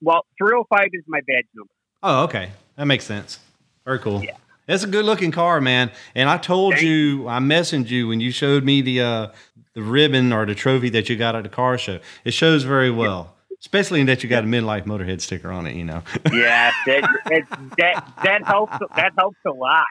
Well, 0.00 0.24
305 0.38 0.88
is 0.92 1.04
my 1.06 1.20
badge 1.26 1.46
number. 1.54 1.72
Oh, 2.02 2.24
okay. 2.24 2.50
That 2.76 2.86
makes 2.86 3.04
sense. 3.04 3.38
Very 3.84 3.98
cool. 3.98 4.22
Yeah. 4.22 4.36
It's 4.68 4.84
a 4.84 4.86
good 4.86 5.04
looking 5.04 5.32
car, 5.32 5.60
man. 5.60 5.90
And 6.14 6.28
I 6.28 6.38
told 6.38 6.74
Thanks. 6.74 6.84
you, 6.84 7.28
I 7.28 7.38
messaged 7.38 7.88
you 7.88 8.08
when 8.08 8.20
you 8.20 8.30
showed 8.30 8.64
me 8.64 8.80
the 8.80 9.00
uh, 9.00 9.28
the 9.74 9.82
ribbon 9.82 10.32
or 10.32 10.46
the 10.46 10.54
trophy 10.54 10.88
that 10.90 11.08
you 11.08 11.16
got 11.16 11.34
at 11.34 11.42
the 11.42 11.48
car 11.48 11.76
show. 11.78 11.98
It 12.24 12.32
shows 12.32 12.62
very 12.62 12.90
well, 12.90 13.34
yeah. 13.34 13.41
Especially 13.62 14.00
in 14.00 14.06
that 14.06 14.22
you 14.22 14.28
got 14.28 14.44
a 14.44 14.46
midlife 14.46 14.84
motorhead 14.84 15.20
sticker 15.20 15.50
on 15.50 15.66
it. 15.66 15.74
You 15.74 15.84
know. 15.84 16.02
yeah, 16.32 16.72
that, 16.86 17.46
that 17.78 18.12
that 18.22 18.44
helps. 18.44 18.76
That 18.94 19.12
helps 19.16 19.38
a 19.46 19.52
lot. 19.52 19.86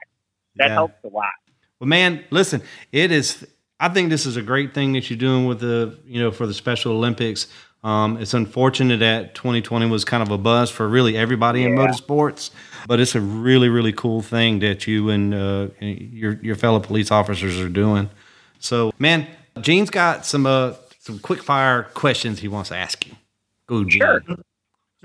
That 0.57 0.67
yeah. 0.67 0.73
helps 0.73 1.03
a 1.03 1.07
lot. 1.07 1.31
Well, 1.79 1.88
man, 1.88 2.23
listen, 2.29 2.62
it 2.91 3.12
is. 3.12 3.47
I 3.79 3.89
think 3.89 4.12
this 4.12 4.27
is 4.27 4.38
a 4.38 4.43
great 4.43 4.75
thing 4.75 4.93
that 4.93 5.10
you're 5.10 5.17
doing 5.17 5.47
with 5.47 5.60
the, 5.60 5.97
you 6.05 6.21
know, 6.21 6.29
for 6.29 6.45
the 6.45 6.53
Special 6.53 6.91
Olympics. 6.91 7.47
Um, 7.84 8.17
it's 8.17 8.36
unfortunate 8.36 8.97
that 8.97 9.34
2020 9.34 9.88
was 9.88 10.05
kind 10.05 10.21
of 10.21 10.29
a 10.29 10.38
buzz 10.38 10.69
for 10.69 10.88
really 10.88 11.17
everybody 11.17 11.62
yeah. 11.62 11.69
in 11.69 11.75
motorsports, 11.75 12.51
but 12.86 12.99
it's 12.99 13.15
a 13.15 13.21
really, 13.21 13.69
really 13.69 13.91
cool 13.91 14.21
thing 14.21 14.60
that 14.60 14.86
you 14.86 15.10
and 15.10 15.34
uh, 15.34 15.69
your 15.79 16.34
your 16.43 16.55
fellow 16.55 16.79
police 16.79 17.10
officers 17.10 17.60
are 17.60 17.69
doing. 17.69 18.12
So, 18.60 18.93
man, 18.99 19.25
Gene's 19.60 19.89
got 19.89 20.27
some 20.27 20.45
uh, 20.45 20.73
some 20.99 21.17
quick 21.17 21.41
fire 21.41 21.84
questions 21.95 22.41
he 22.41 22.47
wants 22.47 22.69
to 22.69 22.75
ask 22.75 23.07
you. 23.07 23.15
Go, 23.71 23.86
Gene. 23.86 24.01
Sure. 24.01 24.21
So 24.27 24.36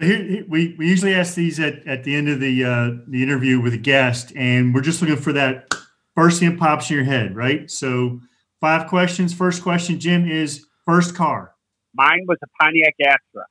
here, 0.00 0.44
we, 0.48 0.74
we 0.76 0.88
usually 0.88 1.14
ask 1.14 1.36
these 1.36 1.60
at, 1.60 1.86
at 1.86 2.02
the 2.02 2.16
end 2.16 2.28
of 2.28 2.40
the 2.40 2.64
uh, 2.64 2.90
the 3.06 3.22
interview 3.22 3.60
with 3.60 3.74
a 3.74 3.78
guest, 3.78 4.32
and 4.34 4.74
we're 4.74 4.80
just 4.80 5.00
looking 5.00 5.16
for 5.16 5.32
that 5.34 5.72
first 6.16 6.40
thing 6.40 6.50
that 6.50 6.58
pops 6.58 6.90
in 6.90 6.96
your 6.96 7.04
head, 7.04 7.36
right? 7.36 7.70
So, 7.70 8.20
five 8.60 8.88
questions. 8.88 9.32
First 9.32 9.62
question, 9.62 10.00
Jim, 10.00 10.28
is 10.28 10.66
first 10.84 11.14
car. 11.14 11.54
Mine 11.94 12.24
was 12.26 12.38
a 12.42 12.48
Pontiac 12.60 12.94
Astra. 13.00 13.46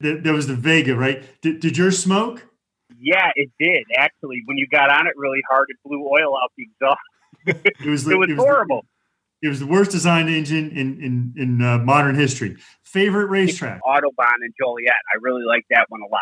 That, 0.00 0.24
that 0.24 0.32
was 0.32 0.48
the 0.48 0.56
Vega, 0.56 0.96
right? 0.96 1.22
Did, 1.42 1.60
did 1.60 1.78
yours 1.78 2.02
smoke? 2.02 2.44
Yeah, 2.98 3.30
it 3.36 3.50
did. 3.60 3.84
Actually, 3.96 4.42
when 4.46 4.58
you 4.58 4.66
got 4.66 4.90
on 4.90 5.06
it 5.06 5.14
really 5.16 5.42
hard, 5.48 5.68
it 5.68 5.76
blew 5.84 6.04
oil 6.08 6.36
out 6.36 6.50
the 6.56 6.64
exhaust. 6.64 7.00
it 7.46 7.88
was, 7.88 8.06
it 8.08 8.18
was, 8.18 8.28
it 8.28 8.36
was 8.36 8.44
horrible. 8.44 8.84
The, 9.40 9.46
it 9.46 9.48
was 9.48 9.60
the 9.60 9.66
worst 9.66 9.92
designed 9.92 10.28
engine 10.28 10.70
in 10.70 11.00
in, 11.00 11.34
in 11.36 11.62
uh, 11.62 11.78
modern 11.78 12.16
history. 12.16 12.56
Favorite 12.96 13.26
racetrack? 13.26 13.82
Autobahn 13.82 14.38
in 14.42 14.52
Joliet. 14.58 14.94
I 15.12 15.18
really 15.20 15.44
like 15.46 15.66
that 15.68 15.84
one 15.90 16.00
a 16.00 16.10
lot. 16.10 16.20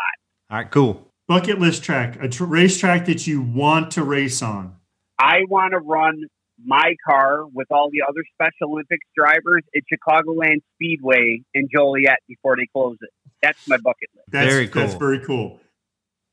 All 0.49 0.57
right, 0.57 0.69
cool. 0.69 1.07
Bucket 1.25 1.57
list 1.57 1.85
track, 1.85 2.21
a 2.21 2.27
tr- 2.27 2.43
racetrack 2.43 3.05
that 3.05 3.25
you 3.25 3.41
want 3.41 3.91
to 3.91 4.03
race 4.03 4.41
on. 4.41 4.75
I 5.17 5.43
want 5.47 5.71
to 5.71 5.79
run 5.79 6.25
my 6.61 6.95
car 7.09 7.45
with 7.45 7.67
all 7.71 7.89
the 7.89 8.01
other 8.01 8.25
Special 8.33 8.73
Olympics 8.73 9.05
drivers 9.15 9.63
at 9.73 9.83
Chicagoland 9.89 10.63
Speedway 10.73 11.43
in 11.53 11.69
Joliet 11.73 12.19
before 12.27 12.57
they 12.57 12.67
close 12.73 12.97
it. 12.99 13.09
That's 13.41 13.65
my 13.69 13.77
bucket 13.77 14.09
list. 14.13 14.25
That's, 14.31 14.53
very 14.53 14.67
cool. 14.67 14.81
That's 14.81 14.95
very 14.95 15.19
cool. 15.19 15.61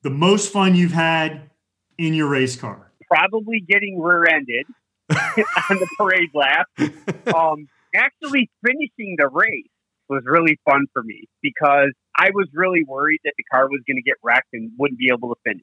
The 0.02 0.10
most 0.10 0.52
fun 0.52 0.74
you've 0.74 0.90
had 0.90 1.50
in 1.98 2.14
your 2.14 2.26
race 2.26 2.56
car? 2.56 2.90
Probably 3.06 3.60
getting 3.60 4.00
rear-ended 4.00 4.66
on 5.10 5.78
the 5.78 5.86
parade 5.96 6.30
lap. 6.34 6.66
Um, 7.32 7.68
actually 7.94 8.50
finishing 8.66 9.14
the 9.16 9.28
race 9.28 9.71
was 10.12 10.22
really 10.26 10.58
fun 10.64 10.86
for 10.92 11.02
me 11.02 11.24
because 11.42 11.92
I 12.16 12.30
was 12.34 12.48
really 12.52 12.84
worried 12.84 13.20
that 13.24 13.34
the 13.36 13.44
car 13.50 13.68
was 13.68 13.80
going 13.86 13.96
to 13.96 14.02
get 14.02 14.16
wrecked 14.22 14.48
and 14.52 14.70
wouldn't 14.78 14.98
be 14.98 15.08
able 15.12 15.34
to 15.34 15.40
finish. 15.44 15.62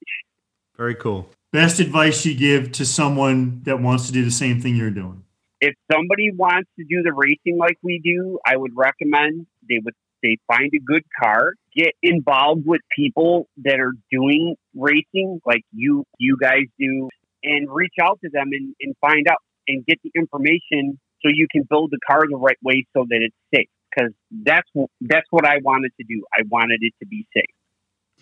Very 0.75 0.95
cool 0.95 1.29
best 1.51 1.79
advice 1.79 2.25
you 2.25 2.35
give 2.35 2.71
to 2.73 2.85
someone 2.85 3.62
that 3.63 3.81
wants 3.81 4.07
to 4.07 4.13
do 4.13 4.23
the 4.23 4.31
same 4.31 4.62
thing 4.62 4.75
you're 4.75 4.91
doing? 4.91 5.23
If 5.62 5.75
somebody 5.91 6.31
wants 6.31 6.69
to 6.77 6.85
do 6.85 7.01
the 7.03 7.12
racing 7.13 7.57
like 7.57 7.77
we 7.81 7.99
do, 8.03 8.39
I 8.45 8.55
would 8.55 8.71
recommend 8.75 9.47
they 9.67 9.79
would 9.83 9.93
they 10.21 10.38
find 10.47 10.69
a 10.73 10.79
good 10.79 11.03
car, 11.21 11.53
get 11.73 11.93
involved 12.03 12.63
with 12.65 12.81
people 12.93 13.47
that 13.63 13.79
are 13.79 13.93
doing 14.12 14.55
racing 14.75 15.39
like 15.45 15.63
you 15.71 16.05
you 16.17 16.38
guys 16.39 16.63
do, 16.77 17.09
and 17.43 17.69
reach 17.69 17.93
out 18.01 18.19
to 18.23 18.29
them 18.31 18.49
and, 18.51 18.75
and 18.81 18.95
find 19.01 19.27
out 19.29 19.38
and 19.67 19.85
get 19.85 19.99
the 20.03 20.12
information 20.15 20.99
so 21.21 21.29
you 21.33 21.47
can 21.51 21.63
build 21.69 21.91
the 21.91 21.99
car 22.09 22.21
the 22.29 22.38
right 22.38 22.57
way 22.63 22.85
so 22.95 23.05
that 23.09 23.19
it's 23.21 23.35
safe. 23.53 23.69
Because 23.89 24.12
that's 24.43 24.69
that's 25.02 25.28
what 25.32 25.45
I 25.45 25.60
wanted 25.63 25.91
to 25.99 26.06
do. 26.08 26.23
I 26.34 26.43
wanted 26.49 26.80
it 26.82 26.93
to 26.99 27.08
be 27.08 27.25
safe. 27.34 27.45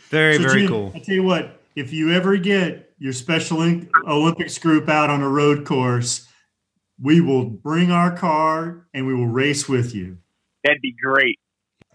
Very 0.09 0.35
so 0.35 0.43
very 0.43 0.61
Jim, 0.61 0.69
cool. 0.69 0.91
I 0.95 0.99
tell 0.99 1.15
you 1.15 1.23
what, 1.23 1.61
if 1.75 1.91
you 1.91 2.13
ever 2.13 2.37
get 2.37 2.93
your 2.97 3.13
Special 3.13 3.61
Olympics 4.07 4.57
group 4.57 4.89
out 4.89 5.09
on 5.09 5.21
a 5.21 5.29
road 5.29 5.65
course, 5.65 6.27
we 7.01 7.21
will 7.21 7.45
bring 7.45 7.91
our 7.91 8.15
car 8.15 8.87
and 8.93 9.05
we 9.05 9.13
will 9.13 9.27
race 9.27 9.67
with 9.67 9.93
you. 9.93 10.17
That'd 10.63 10.81
be 10.81 10.95
great. 11.01 11.39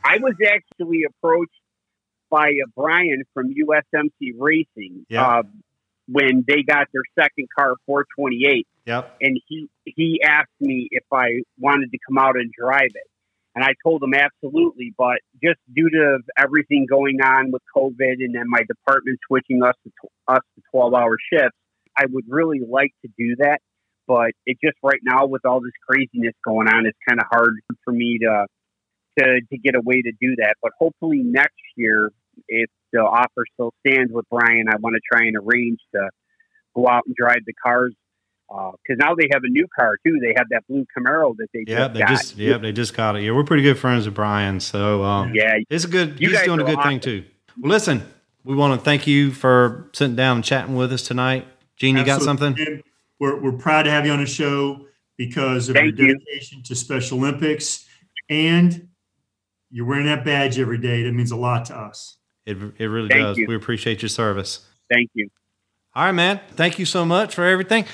I 0.05 0.19
was 0.19 0.35
actually 0.47 1.03
approached 1.09 1.51
by 2.31 2.49
uh, 2.49 2.71
Brian 2.77 3.23
from 3.35 3.53
USMC 3.55 4.33
Racing 4.39 5.07
uh, 5.17 5.43
when 6.09 6.45
they 6.47 6.63
got 6.63 6.89
their 6.93 7.03
second 7.19 7.49
car, 7.57 7.75
428. 7.87 8.67
Yep. 8.87 9.17
And 9.21 9.41
he 9.47 9.69
he 9.85 10.21
asked 10.25 10.49
me 10.61 10.89
if 10.91 11.05
I 11.13 11.43
wanted 11.59 11.93
to 11.93 11.99
come 12.09 12.19
out 12.19 12.37
and 12.37 12.51
drive 12.53 12.91
it. 12.95 13.09
And 13.55 13.65
I 13.65 13.75
told 13.85 14.03
him 14.03 14.15
absolutely, 14.15 14.95
but 14.97 15.19
just 15.43 15.59
due 15.75 15.91
to 15.91 16.19
everything 16.39 16.87
going 16.89 17.21
on 17.21 17.51
with 17.51 17.63
COVID 17.77 18.17
and 18.21 18.35
then 18.35 18.45
my 18.47 18.63
department 18.67 19.19
switching 19.27 19.63
us 19.63 19.75
to 19.85 19.91
us 20.27 20.41
to 20.57 20.63
12 20.71 20.95
hour 20.95 21.17
shifts, 21.33 21.57
I 21.97 22.05
would 22.09 22.25
really 22.29 22.61
like 22.67 22.93
to 23.03 23.11
do 23.19 23.37
that. 23.41 23.59
But 24.09 24.33
it 24.47 24.57
just 24.65 24.77
right 24.83 25.01
now 25.05 25.27
with 25.27 25.45
all 25.45 25.61
this 25.61 25.73
craziness 25.89 26.35
going 26.45 26.69
on, 26.69 26.87
it's 26.87 26.99
kind 27.07 27.21
of 27.21 27.27
hard 27.31 27.61
for 27.85 27.93
me 27.93 28.19
to, 28.23 28.47
to, 29.19 29.41
to 29.53 29.59
get 29.59 29.75
a 29.75 29.83
way 29.85 30.01
to 30.01 30.13
do 30.19 30.37
that. 30.39 30.55
But 30.63 30.73
hopefully 30.79 31.23
next 31.23 31.61
year, 31.77 32.11
if 32.49 32.71
the 32.93 33.01
offer 33.01 33.45
still 33.53 33.73
stands 33.87 34.13
with 34.13 34.25
Brian, 34.31 34.67
I 34.69 34.77
want 34.81 34.97
to 34.97 35.01
try 35.13 35.27
and 35.27 35.37
arrange 35.37 35.79
to 35.95 36.09
go 36.75 36.89
out 36.89 37.03
and 37.07 37.15
drive 37.15 37.45
the 37.47 37.53
cars 37.53 37.95
because 38.53 38.99
now 38.99 39.15
they 39.15 39.29
have 39.33 39.43
a 39.45 39.49
new 39.49 39.67
car 39.75 39.97
too. 40.05 40.19
They 40.21 40.35
have 40.37 40.49
that 40.51 40.67
blue 40.69 40.87
Camaro 40.97 41.35
that 41.39 41.49
they 41.55 41.65
Yeah, 41.67 41.89
just 41.89 41.95
they 41.95 42.01
got. 42.01 42.09
just 42.09 42.37
yeah 42.37 42.59
they 42.59 42.73
just 42.73 42.95
got 42.95 43.17
it. 43.17 43.23
Yeah, 43.23 43.33
we're 43.33 43.45
pretty 43.45 43.63
good 43.63 43.79
friends 43.79 44.07
with 44.07 44.15
Brian, 44.15 44.61
so 44.61 45.03
um, 45.03 45.33
yeah, 45.35 45.59
it's 45.71 45.85
a 45.85 45.89
good. 45.89 46.21
You 46.21 46.31
he's 46.31 46.43
doing 46.43 46.61
a 46.61 46.65
are 46.65 46.67
good 46.67 46.83
thing 46.83 47.01
too. 47.01 47.25
Well, 47.61 47.71
listen, 47.73 48.03
we 48.45 48.55
want 48.55 48.79
to 48.79 48.85
thank 48.85 49.07
you 49.07 49.31
for 49.33 49.89
sitting 49.93 50.17
down 50.17 50.37
and 50.39 50.45
chatting 50.45 50.75
with 50.75 50.93
us 50.93 51.03
tonight. 51.03 51.47
Gene, 51.77 51.97
you 51.97 52.05
got 52.05 52.23
something? 52.23 52.57
We're, 53.19 53.41
we're 53.41 53.53
proud 53.53 53.85
to 53.85 53.91
have 53.91 54.05
you 54.05 54.13
on 54.13 54.19
the 54.21 54.27
show 54.27 54.87
because 55.17 55.69
of 55.69 55.77
Thank 55.77 55.97
your 55.99 56.09
you. 56.09 56.19
dedication 56.19 56.63
to 56.65 56.75
Special 56.75 57.19
Olympics 57.19 57.87
and 58.29 58.89
you're 59.71 59.87
wearing 59.87 60.07
that 60.07 60.25
badge 60.25 60.59
every 60.59 60.79
day. 60.79 61.03
That 61.05 61.13
means 61.13 61.31
a 61.31 61.37
lot 61.37 61.67
to 61.67 61.77
us. 61.77 62.17
It 62.47 62.57
it 62.79 62.87
really 62.87 63.09
Thank 63.09 63.23
does. 63.23 63.39
you. 63.39 63.47
We 63.49 63.55
appreciate 63.55 64.03
your 64.03 64.09
service. 64.09 64.67
thank 64.93 65.11
you. 65.15 65.29
All 65.95 66.05
right, 66.07 66.13
man. 66.13 66.41
Thank 66.57 66.79
you 66.79 66.85
so 66.87 67.05
much 67.05 67.35
for 67.35 67.45
everything. 67.45 67.85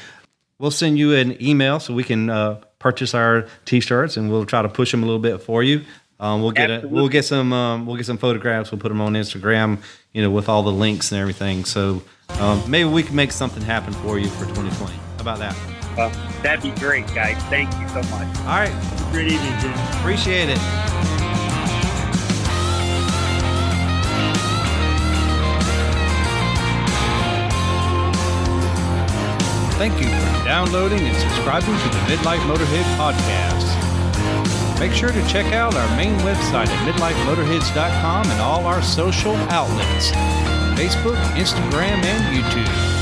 We'll 0.59 0.73
send 0.73 0.99
you 0.99 1.15
an 1.15 1.41
email 1.41 1.79
so 1.79 1.95
we 1.95 2.03
can 2.03 2.29
uh, 2.31 2.61
purchase 2.81 3.15
our 3.15 3.47
t-shirts, 3.65 4.17
and 4.17 4.29
we'll 4.29 4.45
try 4.45 4.61
to 4.61 4.69
push 4.69 4.91
them 4.91 5.05
a 5.05 5.07
little 5.07 5.21
bit 5.21 5.41
for 5.41 5.63
you. 5.63 5.85
Um, 6.19 6.43
we'll 6.43 6.51
get 6.51 6.69
a, 6.69 6.89
we'll 6.89 7.09
get 7.09 7.25
some 7.25 7.53
um, 7.53 7.87
we'll 7.87 7.95
get 7.97 8.07
some 8.07 8.19
photographs. 8.19 8.73
We'll 8.73 8.81
put 8.81 8.89
them 8.89 9.01
on 9.01 9.13
Instagram, 9.13 9.79
you 10.13 10.21
know, 10.21 10.31
with 10.31 10.49
all 10.49 10.65
the 10.65 10.73
links 10.73 11.13
and 11.13 11.21
everything. 11.21 11.65
So 11.65 12.03
um, 12.41 12.69
maybe 12.69 12.89
we 12.89 13.05
can 13.05 13.15
make 13.15 13.31
something 13.31 13.63
happen 13.63 13.93
for 13.95 14.19
you 14.19 14.27
for 14.31 14.47
2020. 14.47 14.93
How 14.95 15.01
about 15.21 15.39
that? 15.39 15.57
Uh, 15.97 16.09
that'd 16.43 16.63
be 16.63 16.71
great, 16.81 17.07
guys. 17.15 17.37
Thank 17.45 17.73
you 17.79 17.89
so 17.89 18.03
much. 18.11 18.37
All 18.41 18.47
right, 18.59 18.75
Great 19.13 19.31
evening, 19.31 19.61
Jim. 19.61 19.73
appreciate 20.01 20.49
it. 20.49 20.59
Thank 29.79 30.01
you 30.01 30.09
for 30.09 30.28
downloading 30.49 31.01
and 31.01 31.15
subscribing 31.15 31.77
to 31.77 31.89
the 31.91 31.99
Midlife 32.09 32.41
Motorhead 32.49 32.83
podcast. 32.97 33.69
Make 34.81 34.93
sure 34.93 35.13
to 35.13 35.29
check 35.29 35.53
out 35.53 35.75
our 35.75 35.97
main 35.97 36.17
website 36.21 36.69
at 36.69 36.95
midlifemotorheads.com 36.95 38.31
and 38.31 38.41
all 38.41 38.65
our 38.65 38.81
social 38.81 39.37
outlets 39.51 40.11
Facebook, 40.81 41.17
Instagram, 41.35 42.03
and 42.03 42.35
YouTube. 42.35 42.98